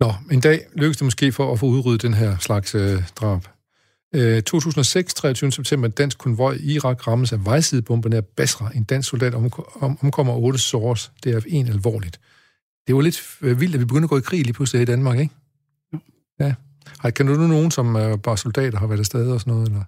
[0.00, 3.48] Nå, en dag lykkes det måske for at få udryddet den her slags øh, drab.
[4.14, 5.52] Øh, 2006, 23.
[5.52, 8.70] september, en dansk konvoj i Irak rammes af vejsidebomber nær Basra.
[8.74, 9.34] En dansk soldat
[10.00, 11.12] omkommer otte sårs.
[11.24, 12.20] Det er en alvorligt.
[12.90, 14.84] Det var lidt øh, vildt, at vi begyndte at gå i krig lige pludselig i
[14.84, 15.34] Danmark, ikke?
[16.40, 16.54] Ja.
[16.98, 19.68] Har, kan du nu nogen, som uh, bare soldater har været afsted og sådan noget?
[19.68, 19.82] Eller?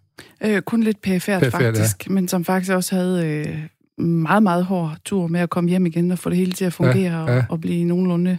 [0.57, 2.12] Øh, kun lidt pæfærd, faktisk, ja.
[2.12, 6.11] men som faktisk også havde øh, meget, meget hård tur med at komme hjem igen
[6.11, 7.38] og få det hele til at fungere ja, ja.
[7.38, 8.38] Og, og blive nogenlunde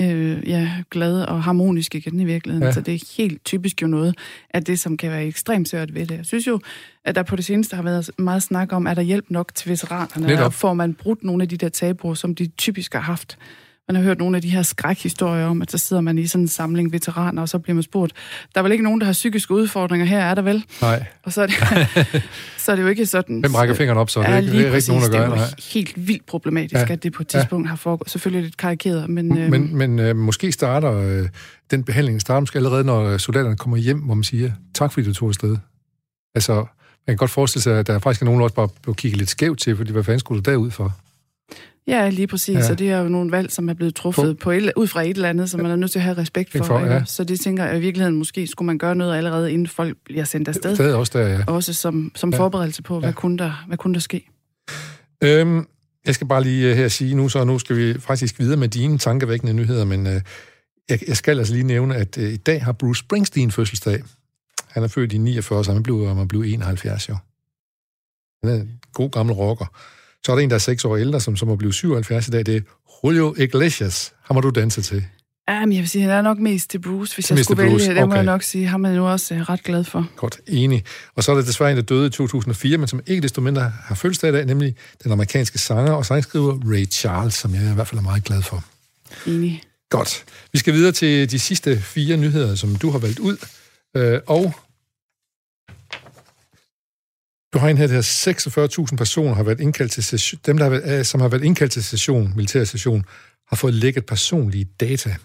[0.00, 2.66] øh, ja, glad og harmonisk igen i virkeligheden.
[2.66, 2.72] Ja.
[2.72, 4.14] Så det er helt typisk jo noget
[4.50, 6.16] af det, som kan være ekstremt svært ved det.
[6.16, 6.60] Jeg synes jo,
[7.04, 9.70] at der på det seneste har været meget snak om, er der hjælp nok til
[9.70, 10.44] veteranerne?
[10.44, 13.38] Og får man brudt nogle af de der tabuer, som de typisk har haft?
[13.88, 16.44] Man har hørt nogle af de her skrækhistorier om, at så sidder man i sådan
[16.44, 18.12] en samling veteraner, og så bliver man spurgt,
[18.54, 20.64] der er vel ikke nogen, der har psykiske udfordringer her, er der vel?
[20.80, 21.04] Nej.
[21.22, 21.56] Og så er det,
[22.62, 23.40] så er det jo ikke sådan...
[23.40, 25.38] Hvem rækker fingrene op, så det er, ikke, det er ikke nogen, der gør det.
[25.38, 26.92] er jo helt vildt problematisk, ja.
[26.92, 27.68] at det på et tidspunkt ja.
[27.68, 28.10] har foregået.
[28.10, 29.38] Selvfølgelig lidt karikeret, men...
[29.38, 31.28] Øh, men, men øh, måske starter øh,
[31.70, 35.14] den behandling starter måske allerede, når soldaterne kommer hjem, hvor man siger, tak fordi du
[35.14, 35.56] tog afsted.
[36.34, 36.66] Altså, man
[37.06, 39.58] kan godt forestille sig, at der faktisk er nogen, der også bare kigget lidt skævt
[39.58, 40.96] til, fordi hvad fanden skulle du derud for?
[41.86, 42.56] Ja, lige præcis.
[42.56, 42.70] Ja.
[42.70, 45.10] Og det er jo nogle valg, som er blevet truffet på et, ud fra et
[45.10, 46.64] eller andet, som man er nødt til at have respekt for.
[46.64, 47.04] for ja.
[47.04, 50.24] Så det tænker jeg i virkeligheden, måske skulle man gøre noget allerede, inden folk bliver
[50.24, 50.78] sendt afsted.
[50.78, 51.44] Er også der, ja.
[51.46, 52.38] Også som, som ja.
[52.38, 53.14] forberedelse på, hvad, ja.
[53.14, 54.28] kunne der, hvad kunne der ske?
[55.24, 55.66] Øhm,
[56.06, 58.68] jeg skal bare lige øh, her sige nu, så nu skal vi faktisk videre med
[58.68, 60.20] dine tankevækkende nyheder, men øh,
[60.88, 64.02] jeg, jeg skal altså lige nævne, at øh, i dag har Bruce Springsteen fødselsdag.
[64.68, 67.16] Han er født i 49, så han blev, han blev 71 jo.
[68.44, 69.66] Han er en god gammel rocker.
[70.26, 72.30] Så er der en, der er seks år ældre, som, som må blive 77 i
[72.30, 72.46] dag.
[72.46, 72.60] Det er
[73.04, 74.12] Julio Iglesias.
[74.24, 75.04] Ham har du danset til.
[75.48, 77.70] Ja, men jeg vil sige, han er nok mest til Bruce, hvis til jeg skulle
[77.70, 77.88] Bruce.
[77.88, 77.94] vælge.
[77.94, 78.08] Det okay.
[78.08, 78.66] må jeg nok sige.
[78.66, 80.08] Ham er nu også uh, ret glad for.
[80.16, 80.84] Godt, enig.
[81.14, 83.72] Og så er der desværre en, der døde i 2004, men som ikke desto mindre
[83.84, 87.74] har fødselsdag i dag, nemlig den amerikanske sanger og sangskriver Ray Charles, som jeg i
[87.74, 88.64] hvert fald er meget glad for.
[89.26, 89.62] Enig.
[89.90, 90.24] Godt.
[90.52, 93.36] Vi skal videre til de sidste fire nyheder, som du har valgt ud.
[93.96, 94.54] Øh, og
[97.52, 100.70] du har en her, der 46.000 personer har været indkaldt til session, dem, der har
[100.70, 103.04] været, øh, som har været indkaldt til session, militær session,
[103.48, 105.16] har fået lækket personlige data.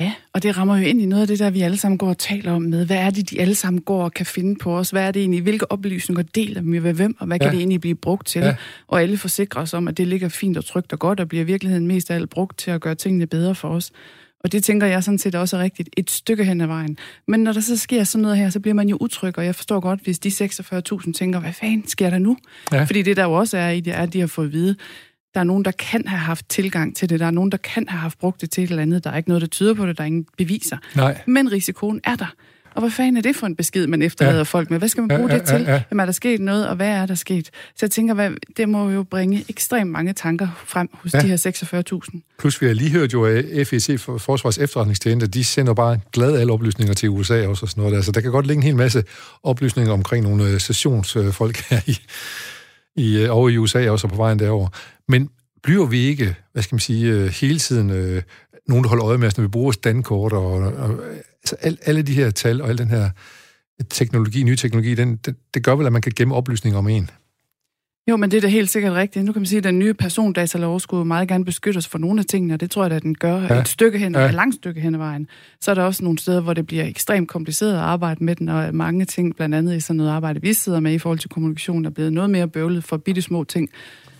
[0.00, 2.08] Ja, og det rammer jo ind i noget af det, der vi alle sammen går
[2.08, 2.86] og taler om med.
[2.86, 4.90] Hvad er det, de alle sammen går og kan finde på os?
[4.90, 5.42] Hvad er det egentlig?
[5.42, 7.16] Hvilke oplysninger deler vi med hvem?
[7.18, 7.44] Og hvad ja.
[7.44, 8.40] kan det egentlig blive brugt til?
[8.40, 8.56] Ja.
[8.88, 11.42] Og alle forsikrer os om, at det ligger fint og trygt og godt, og bliver
[11.42, 13.90] i virkeligheden mest af alt brugt til at gøre tingene bedre for os.
[14.44, 16.98] Og det tænker jeg sådan set også er rigtigt et stykke hen ad vejen.
[17.28, 19.54] Men når der så sker sådan noget her, så bliver man jo utryg, og jeg
[19.54, 22.36] forstår godt, hvis de 46.000 tænker, hvad fanden sker der nu?
[22.72, 22.84] Ja.
[22.84, 24.76] Fordi det der jo også er i det, er, at de har fået at vide,
[25.34, 27.20] der er nogen, der kan have haft tilgang til det.
[27.20, 29.04] Der er nogen, der kan have haft brugt det til et eller andet.
[29.04, 29.96] Der er ikke noget, der tyder på det.
[29.96, 30.76] Der er ingen beviser.
[30.96, 31.20] Nej.
[31.26, 32.34] Men risikoen er der.
[32.74, 34.42] Og hvad fanden er det for en besked, man efterlader ja.
[34.42, 34.78] folk med?
[34.78, 35.62] Hvad skal man bruge ja, det til?
[35.62, 35.82] Ja, ja.
[35.90, 37.46] Jamen, er der sket noget, og hvad er der sket?
[37.46, 41.20] Så jeg tænker, hvad, det må jo bringe ekstremt mange tanker frem hos ja.
[41.20, 42.36] de her 46.000.
[42.38, 46.52] Plus vi har lige hørt jo, at FEC, Forsvars Efterretningstjeneste, de sender bare glad alle
[46.52, 47.96] oplysninger til USA også og sådan noget.
[47.96, 49.04] Altså, der kan godt ligge en hel masse
[49.42, 51.98] oplysninger omkring nogle øh, sessionsfolk her i,
[52.96, 54.68] i, øh, over i USA også på vejen derover.
[55.08, 55.28] Men
[55.62, 58.22] bliver vi ikke, hvad skal man sige, øh, hele tiden øh,
[58.68, 61.00] nogen, der holder øje med os, når vi bruger standkort og, og
[61.42, 63.10] altså al, alle de her tal og al den her
[63.90, 67.10] teknologi, ny teknologi, den, det, det gør vel, at man kan gemme oplysninger om en.
[68.08, 69.24] Jo, men det er da helt sikkert rigtigt.
[69.24, 72.20] Nu kan man sige, at den nye persondatalov skulle meget gerne beskytte os for nogle
[72.20, 73.60] af tingene, og det tror jeg, at den gør ja.
[73.60, 74.26] et stykke hen, ja.
[74.26, 75.26] et langt stykke hen ad vejen.
[75.60, 78.48] Så er der også nogle steder, hvor det bliver ekstremt kompliceret at arbejde med den,
[78.48, 81.30] og mange ting, blandt andet i sådan noget arbejde, vi sidder med i forhold til
[81.30, 83.68] kommunikation, er blevet noget mere bøvlet for bitte små ting.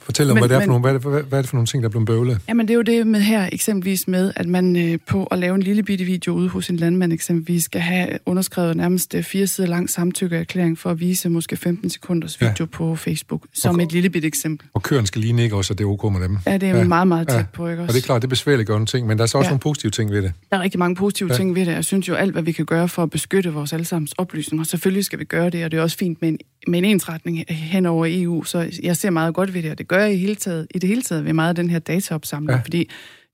[0.04, 1.48] Fortæl om, men, hvad, det er for nogle, hvad, er det, hvad, hvad er det
[1.48, 2.38] for nogle ting, der er blevet bøvlet?
[2.48, 5.54] Jamen, det er jo det med her, eksempelvis med, at man øh, på at lave
[5.54, 9.46] en lille bitte video ude hos en landmand eksempelvis, skal have underskrevet nærmest øh, fire
[9.46, 12.64] sider lang samtykkeerklæring for at vise måske 15 sekunders video ja.
[12.64, 14.68] på Facebook, som og, et lille bitte eksempel.
[14.74, 16.38] Og køren skal lige ikke også, at det er ok med dem.
[16.46, 16.84] Ja, det er ja.
[16.84, 17.44] meget, meget tæt ja.
[17.52, 17.90] på, ikke også?
[17.90, 19.50] Og det er klart, det besværligt gøre ting, men der er så også ja.
[19.50, 20.32] nogle positive ting ved det.
[20.50, 21.36] Der er rigtig mange positive ja.
[21.36, 21.72] ting ved det.
[21.72, 25.04] Jeg synes jo, alt, hvad vi kan gøre for at beskytte vores allesammens oplysninger, selvfølgelig
[25.04, 27.86] skal vi gøre det, og det er også fint med en, med en ensretning hen
[27.86, 30.66] over EU, så jeg ser meget godt ved det, og det gør i hele taget
[30.74, 32.62] i det hele taget ved meget af den her dataopsamling, ja.
[32.64, 32.78] fordi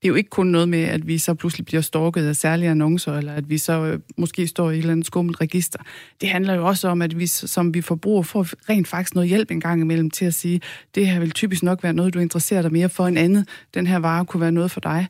[0.01, 2.69] det er jo ikke kun noget med, at vi så pludselig bliver stalket af særlige
[2.69, 5.79] annoncer, eller at vi så øh, måske står i et eller andet skummelt register.
[6.21, 9.51] Det handler jo også om, at vi som vi forbruger får rent faktisk noget hjælp
[9.51, 10.61] en gang imellem til at sige,
[10.95, 13.47] det her vil typisk nok være noget, du interesserer dig mere for en andet.
[13.73, 15.07] Den her vare kunne være noget for dig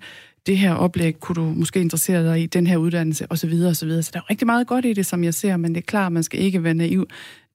[0.47, 3.54] det her oplæg kunne du måske interessere dig i, den her uddannelse osv.
[3.70, 4.02] osv.
[4.02, 6.12] Så der er rigtig meget godt i det, som jeg ser, men det er klart,
[6.12, 7.08] man skal ikke være naiv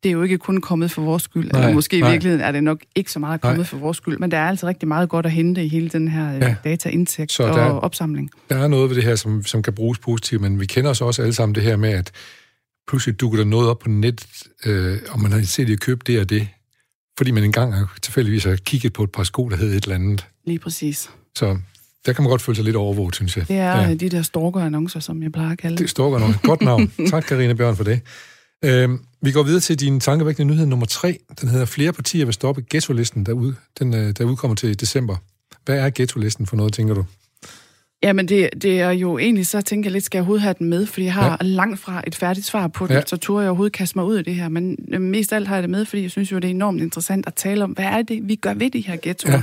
[0.05, 2.09] det er jo ikke kun kommet for vores skyld, nej, eller måske nej.
[2.09, 3.66] i virkeligheden er det nok ikke så meget kommet nej.
[3.66, 6.09] for vores skyld, men der er altså rigtig meget godt at hente i hele den
[6.09, 6.57] her øh, ja.
[6.64, 8.30] dataindtægt og der, opsamling.
[8.50, 11.00] Der er noget ved det her, som, som kan bruges positivt, men vi kender os
[11.00, 12.11] også alle sammen det her med, at
[12.88, 14.26] pludselig dukker der noget op på net,
[14.64, 16.48] øh, og man har set det købe det og det,
[17.16, 19.94] fordi man engang har tilfældigvis har kigget på et par sko, der hed et eller
[19.94, 20.26] andet.
[20.46, 21.11] Lige præcis.
[21.36, 21.59] Så
[22.07, 23.48] der kan man godt føle sig lidt overvåget, synes jeg.
[23.48, 23.94] Det er ja.
[23.94, 25.96] de der stalker-annoncer, som jeg plejer at kalde det.
[25.96, 26.46] Det er.
[26.46, 26.92] Godt navn.
[27.11, 28.00] tak, Karina Bjørn, for det.
[28.64, 31.18] Øhm, vi går videre til din tankevækkende nyhed nummer tre.
[31.40, 35.16] Den hedder, flere partier vil stoppe ghetto-listen, der, ud, den, øh, der udkommer til december.
[35.64, 37.05] Hvad er ghetto-listen for noget, tænker du?
[38.02, 40.68] Jamen, det, det er jo egentlig, så tænker jeg lidt, skal jeg overhovedet have den
[40.68, 40.86] med?
[40.86, 41.46] Fordi jeg har ja.
[41.46, 43.02] langt fra et færdigt svar på det, ja.
[43.07, 44.48] så turde jeg overhovedet kaste mig ud af det her.
[44.48, 46.82] Men mest af alt har jeg det med, fordi jeg synes jo, det er enormt
[46.82, 49.32] interessant at tale om, hvad er det, vi gør ved de her ghettoer?
[49.32, 49.42] Ja.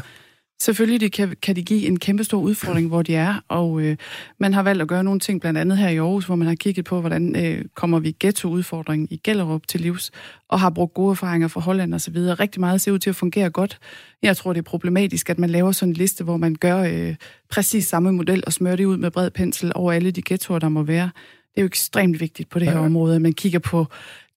[0.61, 3.97] Selvfølgelig det kan, kan de give en kæmpe stor udfordring, hvor de er, og øh,
[4.39, 6.55] man har valgt at gøre nogle ting, blandt andet her i Aarhus, hvor man har
[6.55, 10.11] kigget på, hvordan øh, kommer vi ghetto-udfordringen i Gellerup til livs,
[10.49, 12.15] og har brugt gode erfaringer fra Holland osv.
[12.15, 13.79] Rigtig meget ser ud til at fungere godt.
[14.21, 17.15] Jeg tror, det er problematisk, at man laver sådan en liste, hvor man gør øh,
[17.49, 20.69] præcis samme model og smører det ud med bred pensel over alle de ghettoer, der
[20.69, 21.09] må være.
[21.51, 22.85] Det er jo ekstremt vigtigt på det her ja.
[22.85, 23.85] område, at man kigger på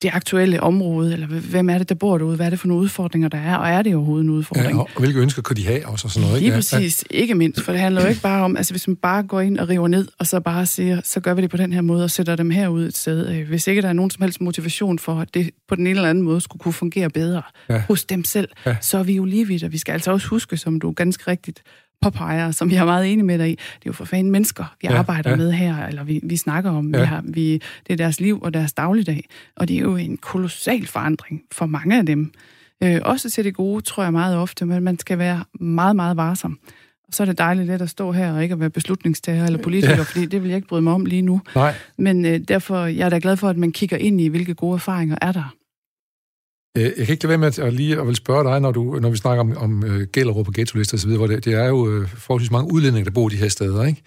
[0.04, 2.82] det aktuelle område, eller hvem er det, der bor derude, hvad er det for nogle
[2.82, 4.76] udfordringer, der er, og er det overhovedet en udfordring?
[4.76, 6.48] Ja, og hvilke ønsker kunne de have også, og sådan noget, ikke?
[6.48, 7.16] Lige præcis, ja.
[7.16, 9.58] ikke mindst, for det handler jo ikke bare om, altså hvis man bare går ind
[9.58, 12.04] og river ned, og så bare siger, så gør vi det på den her måde,
[12.04, 13.28] og sætter dem herud et sted.
[13.28, 15.96] Øh, hvis ikke der er nogen som helst motivation for, at det på den ene
[15.96, 17.82] eller anden måde skulle kunne fungere bedre ja.
[17.88, 18.76] hos dem selv, ja.
[18.80, 21.30] så er vi jo lige vidt, og vi skal altså også huske, som du ganske
[21.30, 21.62] rigtigt
[22.02, 24.74] påpeger, som jeg er meget enig med dig i, det er jo for fanden mennesker,
[24.82, 25.36] vi ja, arbejder ja.
[25.36, 26.94] med her, eller vi, vi snakker om.
[26.94, 27.00] Ja.
[27.00, 27.52] Vi har, vi,
[27.86, 29.24] det er deres liv og deres dagligdag,
[29.56, 32.32] og det er jo en kolossal forandring for mange af dem.
[32.82, 36.16] Øh, også til det gode, tror jeg meget ofte, men man skal være meget, meget
[36.16, 36.58] varsom.
[37.08, 39.58] Og så er det dejligt let at stå her og ikke at være beslutningstager eller
[39.58, 40.02] politiker, ja.
[40.02, 41.40] fordi det vil jeg ikke bryde mig om lige nu.
[41.54, 41.74] Nej.
[41.98, 44.74] Men øh, derfor jeg er da glad for, at man kigger ind i, hvilke gode
[44.74, 45.54] erfaringer er der.
[46.76, 48.98] Øh, jeg kan ikke lade være med at, lige at vil spørge dig, når, du,
[49.00, 51.76] når vi snakker om, om uh, Gellerup og ghetto-lister osv., hvor det, det er jo
[51.76, 54.02] uh, forholdsvis mange udlændinge, der bor de her steder, ikke?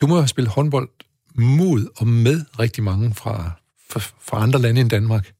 [0.00, 0.88] Du må have spillet håndbold
[1.34, 3.50] mod og med rigtig mange fra,
[3.90, 5.32] fra, fra andre lande end Danmark.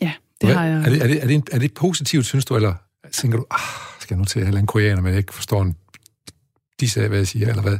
[0.00, 0.78] Ja, det Hvad, har jeg.
[0.78, 2.74] Er det, er, det, er, det, er det positivt, synes du, eller
[3.12, 3.60] tænker du, ah,
[4.00, 5.76] skal jeg nu til at have en koreaner, men jeg ikke forstår en
[6.80, 7.78] disse af, hvad jeg siger, eller hvad?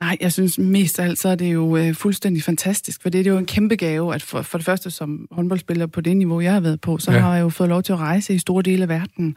[0.00, 3.26] Nej, jeg synes mest af alt, så er det jo øh, fuldstændig fantastisk, for det
[3.26, 6.40] er jo en kæmpe gave, at for, for det første som håndboldspiller på det niveau,
[6.40, 7.18] jeg har været på, så ja.
[7.18, 9.36] har jeg jo fået lov til at rejse i store dele af verden.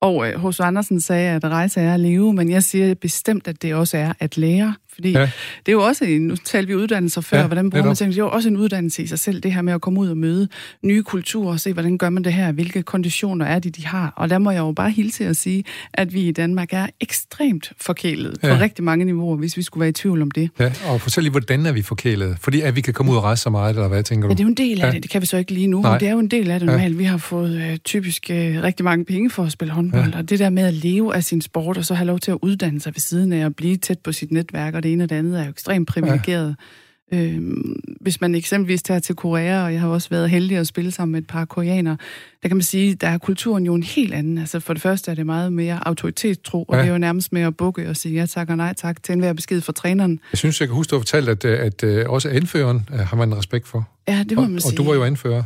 [0.00, 0.60] Og øh, H.C.
[0.60, 4.12] Andersen sagde, at rejse er at leve, men jeg siger bestemt, at det også er
[4.20, 4.74] at lære.
[4.98, 5.20] Fordi ja.
[5.66, 8.10] det er jo også, en, nu talte vi uddannelser før, ja, hvordan bruger man ting,
[8.10, 10.08] det er jo også en uddannelse i sig selv, det her med at komme ud
[10.08, 10.48] og møde
[10.82, 14.12] nye kulturer, og se, hvordan gør man det her, hvilke konditioner er det, de har.
[14.16, 17.72] Og der må jeg jo bare hilse at sige, at vi i Danmark er ekstremt
[17.80, 18.54] forkælet ja.
[18.54, 20.50] på rigtig mange niveauer, hvis vi skulle være i tvivl om det.
[20.60, 22.36] Ja, og fortæl lige, hvordan er vi forkælet?
[22.40, 24.32] Fordi at vi kan komme ud og rejse så meget, eller hvad tænker du?
[24.32, 24.92] Ja, det er jo en del af ja.
[24.92, 25.90] det, det kan vi så ikke lige nu, Nej.
[25.90, 26.94] men det er jo en del af det normalt.
[26.94, 26.98] Ja.
[26.98, 30.18] Vi har fået øh, typisk øh, rigtig mange penge for at spille håndbold, ja.
[30.18, 32.38] og det der med at leve af sin sport, og så have lov til at
[32.42, 35.10] uddanne sig ved siden af, og blive tæt på sit netværk, og det ene og
[35.10, 36.48] det andet er jo ekstremt privilegeret.
[36.48, 36.64] Ja.
[37.12, 40.90] Øhm, hvis man eksempelvis tager til Korea, og jeg har også været heldig at spille
[40.90, 41.96] sammen med et par koreanere,
[42.42, 44.38] der kan man sige, der er kulturen jo en helt anden.
[44.38, 46.82] Altså for det første er det meget mere autoritetstro, og ja.
[46.82, 49.12] det er jo nærmest med at bukke og sige ja tak og nej tak til
[49.12, 50.20] enhver besked fra træneren.
[50.32, 53.16] Jeg synes, jeg kan huske, du har fortalt, at, at, at også anføreren øh, har
[53.16, 53.88] man respekt for.
[54.08, 54.72] Ja, det må man og, sige.
[54.72, 55.42] Og du var jo anfører.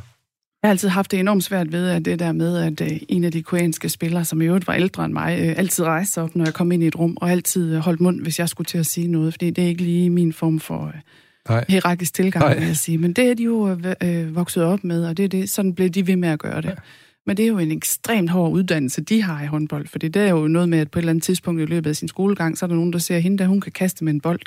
[0.62, 3.24] Jeg har altid haft det enormt svært ved, at det der med, at øh, en
[3.24, 6.36] af de koreanske spillere, som i øvrigt var ældre end mig, øh, altid rejste op,
[6.36, 8.66] når jeg kom ind i et rum, og altid øh, holdt mund, hvis jeg skulle
[8.66, 10.92] til at sige noget, fordi det er ikke lige min form for
[11.48, 11.64] Nej.
[11.68, 12.58] hierarkisk tilgang, Nej.
[12.58, 12.98] vil jeg sige.
[12.98, 15.88] Men det er de jo øh, vokset op med, og det er det, sådan blev
[15.88, 16.68] de ved med at gøre det.
[16.68, 16.74] Ja.
[17.26, 20.30] Men det er jo en ekstremt hård uddannelse, de har i håndbold, for det er
[20.30, 22.64] jo noget med, at på et eller andet tidspunkt i løbet af sin skolegang, så
[22.64, 24.40] er der nogen, der ser hende, der hun kan kaste med en bold.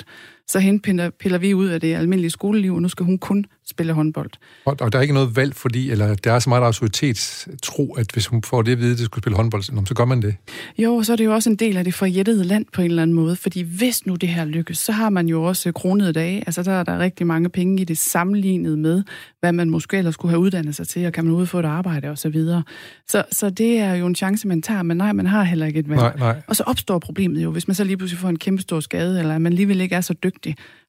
[0.48, 3.92] Så hende piller, vi ud af det almindelige skoleliv, og nu skal hun kun spille
[3.92, 4.30] håndbold.
[4.64, 8.06] Og, og der er ikke noget valg, fordi eller der er så meget autoritetstro, at
[8.12, 10.36] hvis hun får det at vide, at det skulle spille håndbold, så gør man det.
[10.78, 13.02] Jo, så er det jo også en del af det forjættede land på en eller
[13.02, 16.42] anden måde, fordi hvis nu det her lykkes, så har man jo også kronede dage.
[16.46, 19.02] Altså der er der rigtig mange penge i det sammenlignet med,
[19.40, 21.64] hvad man måske ellers skulle have uddannet sig til, og kan man ud få et
[21.64, 22.16] arbejde osv.
[22.16, 22.62] Så, videre.
[23.08, 25.78] så, så det er jo en chance, man tager, men nej, man har heller ikke
[25.78, 26.00] et valg.
[26.00, 26.42] Nej, nej.
[26.46, 29.18] Og så opstår problemet jo, hvis man så lige pludselig får en kæmpe stor skade,
[29.18, 30.35] eller man alligevel ikke er så dygtig.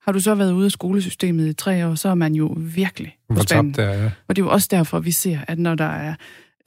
[0.01, 3.15] Har du så været ude af skolesystemet i tre år, så er man jo virkelig
[3.29, 3.73] på spanden.
[3.73, 4.11] Der, ja.
[4.27, 6.15] Og det er jo også derfor, vi ser, at når der er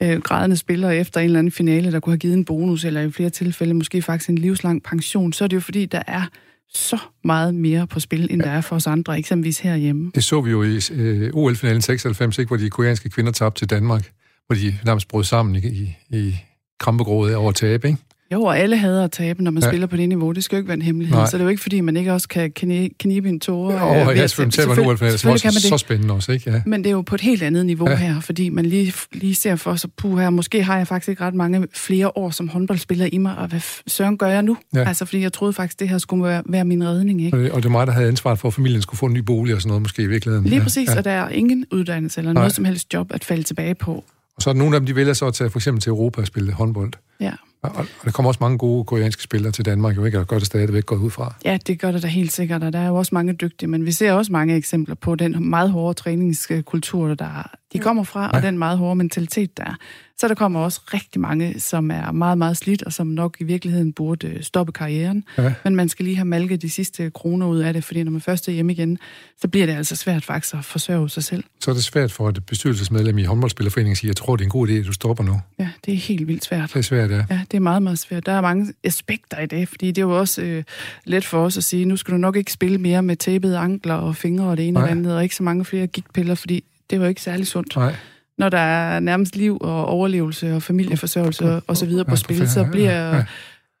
[0.03, 3.01] øh, grædende spillere efter en eller anden finale, der kunne have givet en bonus, eller
[3.01, 6.25] i flere tilfælde måske faktisk en livslang pension, så er det jo fordi, der er
[6.73, 8.49] så meget mere på spil, end ja.
[8.49, 10.11] der er for os andre, eksempelvis herhjemme.
[10.15, 13.69] Det så vi jo i øh, OL-finalen 96, ikke, hvor de koreanske kvinder tabte til
[13.69, 14.11] Danmark,
[14.47, 16.35] hvor de nærmest brød sammen i, i, i
[16.79, 17.97] krampegrådet over tab, ikke?
[18.33, 19.69] Jo, og alle hader at tabe, når man Ja.
[19.69, 20.31] spiller på det niveau.
[20.31, 21.17] Det skal jo ikke være en hemmelighed.
[21.17, 21.25] Nej.
[21.25, 23.81] Så det er jo ikke, fordi man ikke også kan kni- knibe en tåre.
[23.81, 24.69] Og øh, jeg selvfølgelig tabe.
[24.75, 26.51] taber nu, for det er også så spændende også, ikke?
[26.51, 26.61] Ja.
[26.65, 27.95] Men det er jo på et helt andet niveau Ja.
[27.95, 31.23] her, fordi man lige, lige ser for sig, puh her, måske har jeg faktisk ikke
[31.23, 34.57] ret mange flere år som håndboldspiller i mig, og hvad søren gør jeg nu?
[34.75, 34.83] Ja.
[34.87, 37.37] Altså, fordi jeg troede faktisk, det her skulle være, være min redning, ikke?
[37.37, 39.17] Og det- Og det mig, der havde ansvaret for, at familien skulle få en ny
[39.19, 40.45] bolig og sådan noget, måske i virkeligheden.
[40.45, 40.97] Lige Ja, præcis, Ja.
[40.97, 42.41] og der er ingen uddannelse eller Nej.
[42.41, 44.03] noget som helst job at falde tilbage på.
[44.35, 45.89] Og så er der nogle af dem, de vælger så at tage for eksempel til
[45.89, 46.91] Europa og spille håndbold.
[47.19, 47.31] Ja.
[47.63, 50.19] Og, der kommer også mange gode koreanske spillere til Danmark, jo ikke?
[50.19, 51.35] Og gør det stadigvæk gået ud fra.
[51.45, 53.85] Ja, det gør det da helt sikkert, og der er jo også mange dygtige, men
[53.85, 58.41] vi ser også mange eksempler på den meget hårde træningskultur, der de kommer fra, og
[58.41, 58.47] Ja.
[58.47, 59.75] den meget hårde mentalitet, der er.
[60.17, 63.43] Så der kommer også rigtig mange, som er meget, meget slidt, og som nok i
[63.43, 65.23] virkeligheden burde øh, stoppe karrieren.
[65.37, 65.53] Ja.
[65.63, 68.21] Men man skal lige have malket de sidste kroner ud af det, fordi når man
[68.21, 68.97] først er hjemme igen,
[69.41, 71.43] så bliver det altså svært faktisk at forsørge sig selv.
[71.59, 74.45] Så er det svært for et bestyrelsesmedlem i håndboldspillerforeningen at sige, jeg tror, det er
[74.45, 75.41] en god idé, at du stopper nu.
[75.59, 76.69] Ja, det er helt vildt svært.
[76.69, 77.25] Det er svært, ja.
[77.29, 78.25] Ja, det er meget, meget svært.
[78.25, 80.63] Der er mange aspekter i det, fordi det er jo også øh,
[81.05, 83.93] let for os at sige, nu skal du nok ikke spille mere med tæppede ankler
[83.95, 84.89] og fingre og det ene og Nej.
[84.93, 87.75] det andet, og ikke så mange flere gigtpiller, fordi det er jo ikke særlig sundt.
[87.75, 87.95] Nej.
[88.37, 92.49] Når der er nærmest liv og overlevelse og familieforsørgelse og så videre på Ja, spil,
[92.49, 93.23] så ja, bliver ja.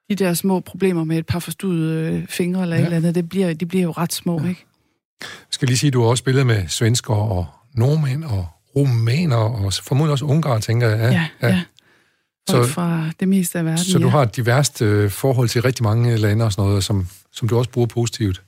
[0.09, 2.81] de der små problemer med et par forstudede øh, fingre eller ja.
[2.81, 2.87] Ja.
[2.87, 4.65] et eller andet, det bliver, de bliver jo ret små, ikke?
[5.21, 7.45] Jeg skal lige sige, at du har også spillet med svensker og
[7.75, 10.99] nordmænd og rumæner og formodentlig også ungarer, tænker jeg.
[11.11, 11.53] Ja, ja.
[11.55, 11.61] ja.
[12.49, 14.09] Så- fra det meste af verden, Så du ja.
[14.11, 17.57] har et diverst øh, forhold til rigtig mange lande og sådan noget, som, som du
[17.57, 18.41] også bruger positivt.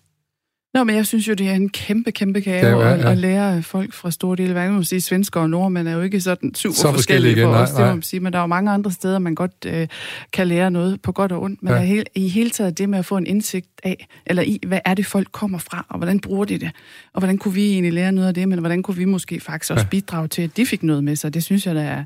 [0.74, 3.04] Nå, men jeg synes jo, det er en kæmpe, kæmpe gave Ja, ja, ja, at,
[3.06, 3.14] ja.
[3.14, 4.72] lære folk fra store dele af verden.
[4.72, 6.96] Man må sige, svensker og nordmænd er jo ikke sådan super Så forskellige
[7.36, 8.20] forskellige for nej, os, det må man sige.
[8.20, 9.88] Men der er jo mange andre steder, man godt øh,
[10.34, 11.64] kan lære noget på godt og ondt.
[11.64, 11.80] Men Ja.
[11.80, 11.86] ja.
[11.86, 14.94] hele, i hele taget det med at få en indsigt af, eller i, hvad er
[14.94, 16.72] det, folk kommer fra, og hvordan bruger de det?
[17.14, 19.72] Og hvordan kunne vi egentlig lære noget af det, men hvordan kunne vi måske faktisk
[19.72, 19.90] også Ja.
[19.90, 21.34] bidrage til, at de fik noget med sig?
[21.34, 22.04] Det synes jeg, der er,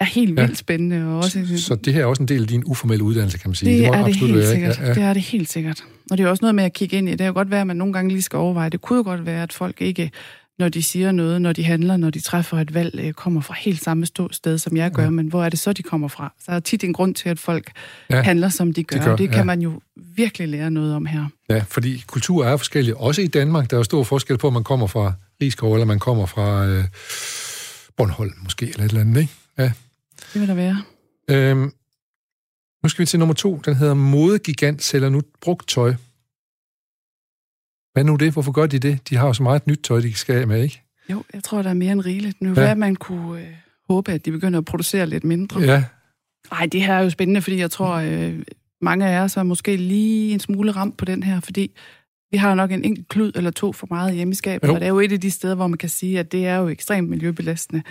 [0.00, 0.44] er helt Ja.
[0.44, 1.06] vildt spændende.
[1.06, 3.54] Og også, Så det her er også en del af din uformelle uddannelse, kan man
[3.54, 3.72] sige.
[3.78, 4.70] det, må er det absolut helt være, sikkert.
[4.76, 4.82] ikke?
[4.86, 5.06] Ja, Det ja.
[5.06, 5.84] er det helt sikkert.
[6.10, 7.10] Og det er også noget med at kigge ind i.
[7.10, 8.70] Det kan jo godt være, at man nogle gange lige skal overveje.
[8.70, 10.10] Det kunne jo godt være, at folk ikke,
[10.58, 13.54] når de siger noget, når de handler, når de træffer et valg, øh, kommer fra
[13.58, 15.02] helt samme sted, som jeg gør.
[15.02, 15.10] Ja.
[15.10, 16.32] Men hvor er det så, de kommer fra?
[16.38, 17.70] Så er der tit en grund til, at folk
[18.10, 18.98] Ja, handler, som de gør.
[18.98, 19.44] gør, og det kan ja.
[19.44, 21.24] man jo virkelig lære noget om her.
[21.50, 22.96] Ja, fordi kultur er forskellig.
[22.96, 23.70] Også i Danmark.
[23.70, 26.66] Der er jo stor forskel på, om man kommer fra Rigskov, eller man kommer fra
[26.66, 26.84] øh,
[27.96, 29.32] Bornholm måske, eller et eller andet, ikke?
[29.58, 29.72] Ja.
[30.32, 30.82] Det vil der være.
[31.30, 31.70] Øhm,
[32.84, 33.60] nu skal vi til nummer to.
[33.64, 35.94] Den hedder Modegigant sælger nu brugt tøj.
[37.92, 38.32] Hvad nu det?
[38.32, 39.08] Hvorfor gør de det?
[39.08, 40.82] De har jo så meget nyt tøj, de skal af med, ikke?
[41.10, 42.40] Jo, jeg tror, der er mere end rigeligt.
[42.42, 42.70] Nu Ja.
[42.70, 43.48] at man kunne øh,
[43.88, 45.60] håbe, at de begynder at producere lidt mindre.
[45.60, 45.84] Ja,
[46.50, 48.42] Nej, det her er jo spændende, fordi jeg tror, øh,
[48.80, 51.70] mange af os er måske lige en smule ramt på den her, fordi
[52.34, 54.84] vi har nok en enkelt klud eller to for meget hjemme i skabet, og det
[54.86, 57.08] er jo et af de steder, hvor man kan sige, at det er jo ekstremt
[57.08, 57.82] miljøbelastende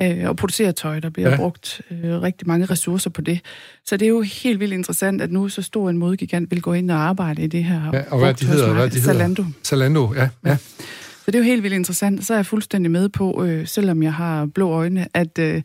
[0.00, 0.12] Ja.
[0.22, 1.00] øh, at producere tøj.
[1.00, 1.36] Der bliver Ja.
[1.36, 3.40] brugt øh, rigtig mange ressourcer på det.
[3.86, 6.72] Så det er jo helt vildt interessant, at nu så stor en modegigant vil gå
[6.72, 7.90] ind og arbejde i det her.
[7.92, 9.12] Ja, og hvad de hedder, hvad de hedder?
[9.12, 9.44] Zalando.
[9.64, 10.28] Zalando, ja.
[10.46, 10.56] ja.
[11.24, 12.26] Så det er jo helt vildt interessant.
[12.26, 15.62] Så er jeg fuldstændig med på, øh, selvom jeg har blå øjne, at øh,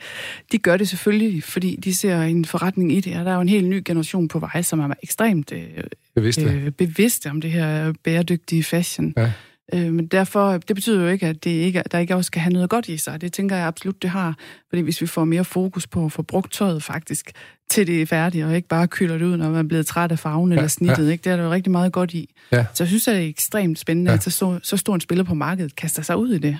[0.52, 3.20] de gør det selvfølgelig, fordi de ser en forretning i det.
[3.20, 5.68] Og der er jo en helt ny generation på vej, som er ekstremt øh,
[6.16, 6.54] Bevidst det.
[6.54, 9.14] øh, bevidste om det her bæredygtige fashion.
[9.18, 9.32] Ja.
[9.74, 12.54] Øh, men derfor, det betyder jo ikke, at det ikke, der ikke også skal have
[12.54, 13.22] noget godt i sig.
[13.22, 14.36] Det tænker jeg absolut, det har.
[14.70, 17.32] Fordi hvis vi får mere fokus på at få brugt tøjet faktisk,
[17.70, 20.12] til det er færdigt, og ikke bare kylder det ud, når man er blevet træt
[20.12, 21.06] af farven ja, eller snittet.
[21.08, 21.12] Ja.
[21.12, 21.24] Ikke?
[21.24, 22.34] Det er der jo rigtig meget godt i.
[22.52, 22.66] Ja.
[22.74, 24.16] Så jeg synes, at det er ekstremt spændende, Ja.
[24.18, 26.58] at så, så stor en spiller på markedet kaster sig ud i det.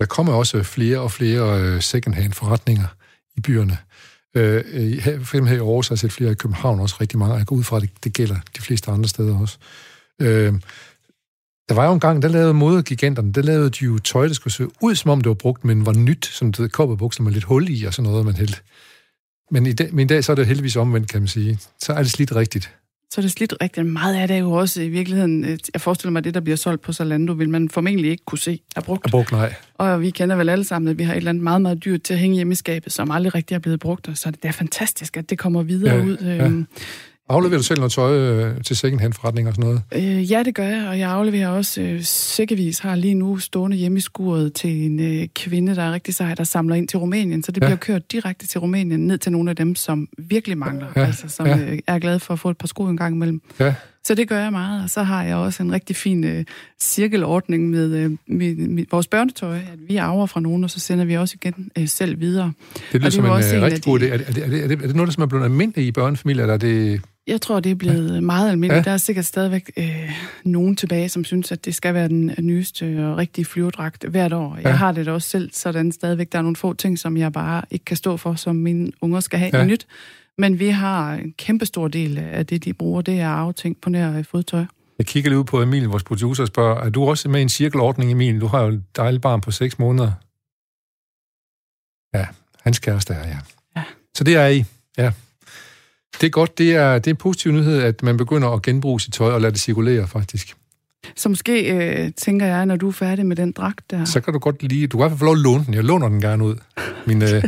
[0.00, 2.86] Der kommer også flere og flere øh, second-hand forretninger
[3.36, 3.76] i byerne.
[4.36, 6.96] Øh, i- her- for eksempel her i Aarhus har jeg set flere i København også
[7.00, 7.34] rigtig mange.
[7.34, 9.58] Jeg går ud fra, at det, det gælder de fleste andre steder også.
[10.20, 10.52] Øh,
[11.68, 14.52] der var jo en gang, der lavede modegiganterne, der lavede de jo tøj, der skulle
[14.54, 17.44] se ud, som om det var brugt, men var nyt, som det kopperbukser med lidt
[17.44, 18.60] hul i og sådan noget, man hældte.
[19.52, 21.58] Men i, dag, men i dag så er det heldigvis omvendt, kan man sige.
[21.78, 22.70] Så er det slidt rigtigt.
[23.10, 25.80] Så er det slidt rigtig meget af det er jo også i virkeligheden, øh, jeg
[25.80, 28.80] forestiller mig, det, der bliver solgt på Zalando, vil man formentlig ikke kunne se er
[28.80, 29.06] brugt.
[29.06, 29.54] Er brugt, nej.
[29.74, 32.02] Og vi kender vel alle sammen, at vi har et eller andet meget, meget dyrt
[32.02, 34.30] til at hænge hjemme i skabet, som aldrig rigtig er blevet brugt, og så er
[34.30, 36.16] det, er fantastisk, at det kommer videre Ja, ud.
[36.16, 36.50] ja.
[37.32, 40.18] Afleverer du selv noget tøj øh, til second-hand forretninger og sådan noget?
[40.18, 43.76] Øh, ja, det gør jeg, og jeg afleverer også øh, sikkervis har lige nu stående
[43.76, 46.98] hjemme i skuret til en øh, kvinde, der er rigtig sej, der samler ind til
[46.98, 47.42] Rumænien.
[47.42, 47.66] Så det Ja.
[47.66, 51.28] bliver kørt direkte til Rumænien, ned til nogle af dem, som virkelig mangler, Ja, altså
[51.28, 51.58] som ja.
[51.58, 53.40] øh, er glade for at få et par sko en gang imellem.
[53.60, 53.74] Ja.
[54.04, 56.44] Så det gør jeg meget, og så har jeg også en rigtig fin øh,
[56.80, 61.04] cirkelordning med øh, mit, mit, vores børnetøj, at vi arver fra nogen, og så sender
[61.04, 62.52] vi også igen øh, selv videre.
[62.92, 64.04] Det lyder som en øh, en rigtig god idé.
[64.04, 65.92] Er det, er, det, er, det, er, det, noget, der som er blevet almindeligt i
[65.92, 67.00] børnefamilier, eller er det...
[67.26, 68.20] Jeg tror, det er blevet ja.
[68.20, 68.86] meget almindeligt.
[68.86, 68.90] Ja.
[68.90, 70.10] Der er sikkert stadigvæk øh,
[70.44, 74.56] nogen tilbage, som synes, at det skal være den nyeste og rigtige flyverdragt hvert år.
[74.56, 74.70] Jeg Ja.
[74.70, 76.32] har det da også selv sådan stadigvæk.
[76.32, 79.20] Der er nogle få ting, som jeg bare ikke kan stå for, som mine unger
[79.20, 79.64] skal have ja.
[79.64, 79.86] nyt.
[80.38, 83.90] Men vi har en kæmpe stor del af det, de bruger, det er afting på
[83.90, 84.64] nær fodtøj.
[84.98, 87.42] Jeg kigger lige ud på Emil, vores producer, og spørger, er du også med i
[87.42, 88.40] en cirkelordning, Emil?
[88.40, 90.12] Du har jo et dejligt barn på 6 måneder.
[92.14, 92.26] Ja,
[92.62, 93.38] hans kæreste er, ja.
[93.76, 93.84] ja.
[94.14, 94.64] Så det er I,
[94.98, 95.12] ja.
[96.20, 99.00] Det er godt, det er, det er en positiv nyhed, at man begynder at genbruge
[99.00, 100.56] sit tøj og lade det cirkulere, faktisk.
[101.16, 104.04] Så måske øh, tænker jeg, når du er færdig med den dragt der...
[104.04, 104.86] Så kan du godt lige...
[104.86, 105.74] Du kan i hvert fald få lov at låne den.
[105.74, 106.56] Jeg låner den gerne ud.
[107.06, 107.42] Min, øh,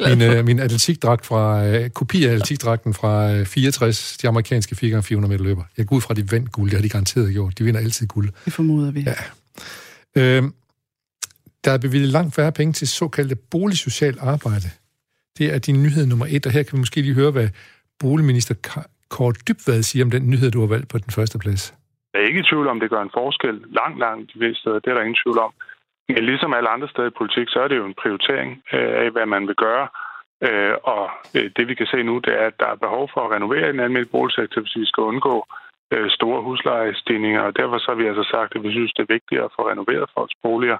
[0.00, 1.66] min, øh, min atletikdragt fra...
[1.66, 5.62] Øh, kopi af atletikdragten fra øh, 64, de amerikanske 4x400 meter løber.
[5.76, 6.70] Jeg går ud fra, at de vandt guld.
[6.70, 7.58] Det har de garanteret gjort.
[7.58, 8.30] De vinder altid guld.
[8.44, 9.06] Det formoder vi.
[9.06, 9.14] Ja.
[10.22, 10.42] Øh,
[11.64, 14.70] der er bevilget langt færre penge til såkaldte boligsocialt arbejde.
[15.38, 17.48] Det er din nyhed nummer et, og her kan vi måske lige høre, hvad
[17.98, 18.54] boligminister
[19.08, 21.74] Kåre Dybvad siger om den nyhed, du har valgt på den første plads.
[22.16, 24.78] Jeg er ikke i tvivl om, det gør en forskel langt, langt de fleste steder.
[24.78, 25.52] Det er der ingen tvivl om.
[26.08, 29.08] Men ligesom alle andre steder i politik, så er det jo en prioritering øh, af,
[29.14, 29.86] hvad man vil gøre.
[30.46, 31.04] Øh, og
[31.36, 33.70] øh, det vi kan se nu, det er, at der er behov for at renovere
[33.70, 35.36] en almindelig boligsektor, hvis vi skal undgå
[36.18, 37.42] store huslejestigninger.
[37.48, 39.62] Og derfor så har vi altså sagt, at vi synes, det er vigtigere at få
[39.70, 40.78] renoveret folks boliger,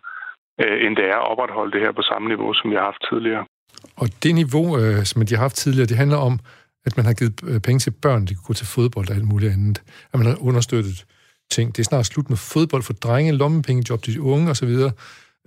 [0.84, 3.45] end det er at opretholde det her på samme niveau, som vi har haft tidligere.
[4.03, 4.66] Og det niveau,
[5.11, 6.34] som de har haft tidligere, det handler om,
[6.87, 9.53] at man har givet penge til børn, de kan gå til fodbold og alt muligt
[9.53, 9.78] andet.
[10.12, 10.99] At man har understøttet
[11.51, 11.76] ting.
[11.76, 14.68] Det er snart slut med fodbold for drenge, lommepengejob til de unge osv.,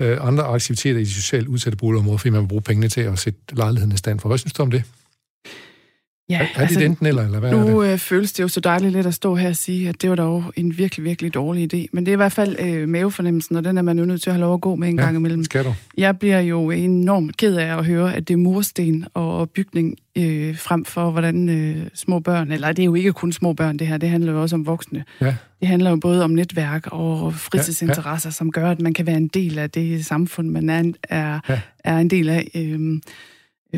[0.01, 3.19] øh, andre aktiviteter i de socialt udsatte boligområder, fordi man vil bruge pengene til at
[3.19, 4.29] sætte lejligheden i stand for.
[4.29, 4.83] Hvad synes du om det?
[6.29, 7.93] Ja, er, er altså, det enten eller, eller hvad nu er det?
[7.93, 10.15] Øh, føles det jo så dejligt lidt at stå her og sige, at det var
[10.15, 11.85] dog en virkelig, virkelig dårlig idé.
[11.93, 14.29] Men det er i hvert fald øh, mavefornemmelsen, og den er man jo nødt til
[14.29, 15.43] at have lov at gå med en ja, gang imellem.
[15.43, 15.73] skal du.
[15.97, 20.57] Jeg bliver jo enormt ked af at høre, at det er mursten og bygning øh,
[20.57, 23.87] frem for, hvordan øh, små børn, eller det er jo ikke kun små børn det
[23.87, 25.03] her, det handler jo også om voksne.
[25.21, 25.35] Ja.
[25.59, 28.33] Det handler jo både om netværk og fritidsinteresser, ja, ja.
[28.33, 31.59] som gør, at man kan være en del af det samfund, man er, er, ja.
[31.83, 32.51] er en del af.
[32.55, 32.99] Øh, Øh,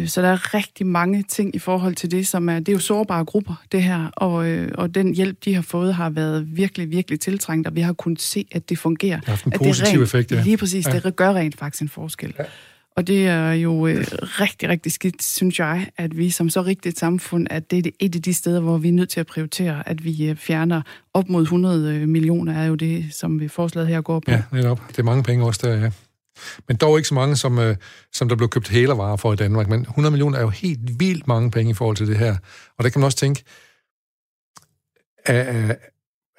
[0.06, 2.80] så der er rigtig mange ting i forhold til det, som er, det er jo
[2.80, 6.92] sårbare grupper, det her, og, øh, og den hjælp, de har fået, har været virkelig,
[6.92, 9.16] virkelig tiltrængt, og vi har kunnet se, at det fungerer.
[9.16, 10.44] Det har haft en positiv rent, effekt, ja.
[10.44, 11.00] Lige præcis, ja.
[11.00, 12.34] det gør rent faktisk en forskel.
[12.40, 12.44] Ja.
[12.96, 17.00] Og det er jo øh, rigtig, rigtig skidt, synes jeg, at vi som så rigtigt
[17.00, 19.90] samfund, at det er et af de steder, hvor vi er nødt til at prioritere,
[19.90, 20.82] at vi øh, fjerner
[21.14, 24.32] op mod 100 millioner, er jo det, som vi forslaget her går på.
[24.32, 24.82] Ja, netop.
[24.88, 25.92] Det er mange penge også der, ja.
[26.68, 27.76] Men dog ikke så mange, som, øh,
[28.14, 29.70] som der blev købt hælervarer for i Danmark.
[29.70, 32.36] Men 100 millioner er jo helt vildt mange penge i forhold til det her.
[32.78, 33.44] Og der kan man også tænke,
[35.26, 35.78] at,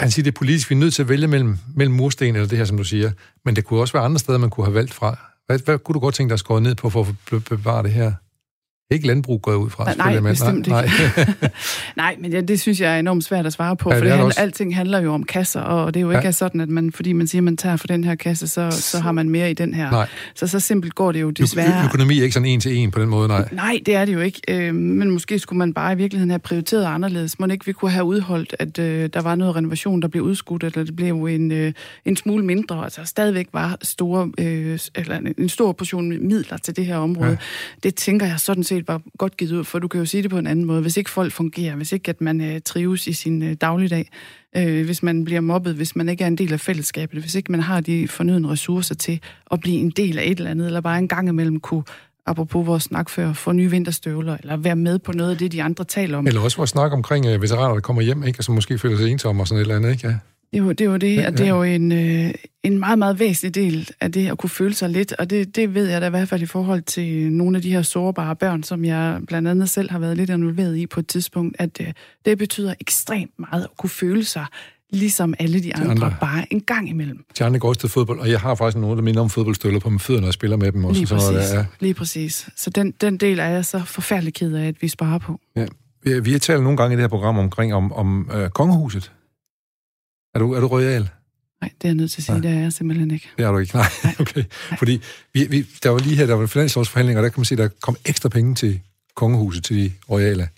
[0.01, 2.49] han siger, det er politisk, vi er nødt til at vælge mellem, mellem mursten eller
[2.49, 3.13] det her, som du siger.
[3.45, 5.19] Men det kunne også være andre steder, man kunne have valgt fra.
[5.47, 7.93] Hvad, hvad kunne du godt tænke dig at skåre ned på for at bevare det
[7.93, 8.13] her?
[8.93, 9.85] Ikke landbrug går ud fra.
[9.85, 10.97] Nej, nej bestemt nej, ikke.
[11.17, 11.51] Nej.
[11.97, 14.13] nej, men ja, det synes jeg er enormt svært at svare på, ja, for det
[14.13, 16.33] handler, alting handler jo om kasser, og det er jo ikke ja.
[16.33, 19.01] sådan, at man, fordi man siger, at man tager for den her kasse, så, så
[19.01, 19.91] har man mere i den her.
[19.91, 20.09] Nej.
[20.35, 21.83] Så så simpelt går det jo desværre.
[21.83, 23.49] Ø- økonomi er ikke sådan en til en på den måde, nej.
[23.53, 24.41] Nej, det er det jo ikke.
[24.49, 27.39] Øh, men måske skulle man bare i virkeligheden have prioriteret anderledes.
[27.39, 30.65] Må ikke vi kunne have udholdt, at øh, der var noget renovation, der blev udskudt,
[30.65, 31.73] eller det blev en, øh,
[32.05, 36.77] en smule mindre, altså stadigvæk var store, øh, eller en, en stor portion midler til
[36.77, 37.31] det her område.
[37.31, 37.37] Ja.
[37.83, 40.31] Det tænker jeg sådan set var godt givet ud for du kan jo sige det
[40.31, 40.83] på en anden måde.
[40.83, 44.11] Hvis ikke folk fungerer, hvis ikke at man øh, trives i sin øh, dagligdag,
[44.57, 47.53] øh, hvis man bliver mobbet, hvis man ikke er en del af fællesskabet, hvis ikke
[47.53, 49.21] man har de fornødne ressourcer til
[49.51, 51.83] at blive en del af et eller andet, eller bare en gang imellem kunne
[52.27, 55.63] apropos vores snak før, få nye vinterstøvler, eller være med på noget af det, de
[55.63, 56.27] andre taler om.
[56.27, 58.97] Eller også vores snak omkring øh, veteraner, der kommer hjem, ikke, og som måske føler
[58.97, 60.09] sig ensomme og sådan et eller andet, ikke?
[60.09, 60.15] Ja.
[60.53, 61.31] Det er jo det, er jo det ja.
[61.31, 64.75] det er jo en, øh, en meget, meget væsentlig del af det at kunne føle
[64.75, 67.57] sig lidt, og det, det ved jeg da i hvert fald i forhold til nogle
[67.57, 70.87] af de her sårbare børn, som jeg blandt andet selv har været lidt involveret i
[70.87, 71.87] på et tidspunkt, at øh,
[72.25, 74.47] det betyder ekstremt meget at kunne føle sig
[74.91, 77.25] ligesom alle de andre, de andre, bare en gang imellem.
[77.39, 79.81] De andre går også til fodbold, og jeg har faktisk nogen, der minder om fodboldstøvler
[79.81, 80.85] på mine fødder, når jeg spiller med dem.
[80.85, 81.67] Også, lige præcis, sådan noget, ja.
[81.81, 82.49] lige præcis.
[82.57, 85.41] Så den, den del er jeg så forfærdelig ked af, at vi sparer på.
[85.57, 85.67] Ja.
[86.21, 89.13] Vi har talt nogle gange i det her program omkring om, om øh, kongehuset.
[90.35, 91.09] Er du, er du royal?
[91.61, 92.49] Nej, det er jeg nødt til at sige, Nej.
[92.49, 93.29] det er jeg simpelthen ikke.
[93.39, 93.77] Det er du ikke?
[93.77, 94.15] Nej, Nej.
[94.21, 94.45] okay.
[94.71, 94.79] Nej.
[94.79, 95.01] Fordi
[95.35, 97.69] vi, vi, der var lige her, der var finanslovsforhandlinger, og der kan man se, der
[97.81, 98.81] kom ekstra penge til
[99.15, 100.49] kongehuset, til de royale.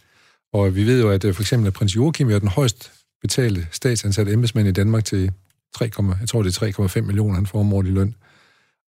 [0.52, 3.66] Og vi ved jo, at øh, for eksempel at prins Joachim er den højst betalte
[3.72, 5.32] statsansatte embedsmand i Danmark til
[5.74, 8.14] 3, jeg tror det er 3,5 millioner, han får om i løn.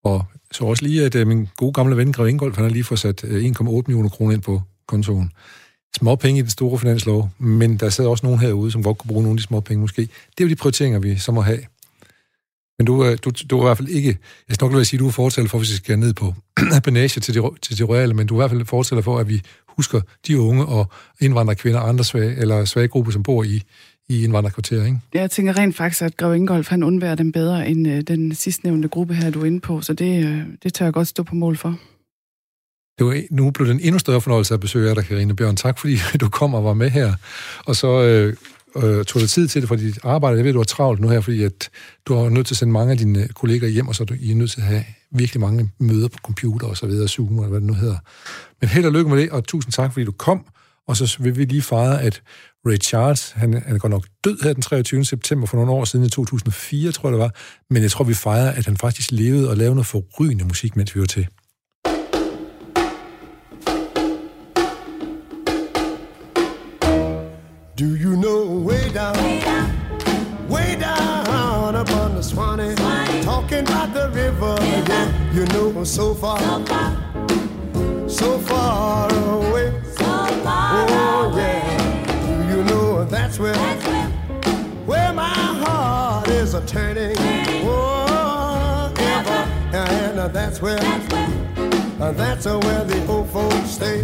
[0.03, 2.83] Og så også lige, at øh, min gode gamle ven, Grev Ingolf, han har lige
[2.83, 5.31] fået sat 1,8 øh, millioner kroner ind på kontoen
[5.97, 9.09] små penge i den store finanslov, men der sidder også nogen herude, som godt kunne
[9.09, 10.01] bruge nogle af de små penge måske.
[10.01, 10.09] Det
[10.39, 11.59] er jo de prioriteringer, vi så må have.
[12.79, 14.17] Men du, øh, du, du er i hvert fald ikke...
[14.47, 16.33] Jeg skal nok lade sige, at du er fortæller for, hvis vi skal ned på
[16.77, 19.29] apanage til de, til de royale, men du er i hvert fald fortæller for, at
[19.29, 23.61] vi husker de unge og indvandrerkvinder og andre svage, eller svage grupper, som bor i,
[24.09, 24.99] i indvandrerkvarter, ikke?
[25.13, 28.87] Jeg tænker rent faktisk, at Grev Ingolf, han undværer dem bedre end øh, den sidstnævnte
[28.87, 31.35] gruppe her, du er inde på, så det, øh, det tør jeg godt stå på
[31.35, 31.79] mål for.
[32.97, 35.55] Det var, nu blev det en endnu større fornøjelse at besøge dig, Karine Bjørn.
[35.55, 37.13] Tak, fordi du kom og var med her.
[37.65, 38.35] Og så øh,
[38.83, 40.37] øh, tog dig tid til det for dit arbejde.
[40.37, 41.69] Jeg ved, du har travlt nu her, fordi at
[42.05, 44.13] du har nødt til at sende mange af dine kolleger hjem, og så er du
[44.19, 47.39] I er nødt til at have virkelig mange møder på computer og så videre, Zoom
[47.39, 47.97] og hvad det nu hedder.
[48.61, 50.45] Men held og lykke med det, og tusind tak, fordi du kom.
[50.87, 52.21] Og så vil vi lige fejre, at
[52.65, 55.05] Ray Charles, han, han er godt nok død her den 23.
[55.05, 57.31] september for nogle år siden, i 2004, tror jeg det var.
[57.69, 60.95] Men jeg tror, vi fejrer, at han faktisk levede og lavede noget forrygende musik, mens
[60.95, 61.27] vi var til.
[67.77, 73.21] Do you know way down, way down, way down up on the Swanee, Swanee.
[73.21, 74.87] talking about the river, river.
[74.89, 80.05] Yeah, you know oh, so far, so far, so far away, so
[80.43, 81.61] far oh, away.
[81.63, 82.49] Yeah.
[82.49, 84.09] Do you know that's where, that's where,
[84.87, 87.67] where my heart is a turning, turning.
[87.67, 94.03] oh, ever, and uh, that's where, that's where, uh, that's where the old folks stay.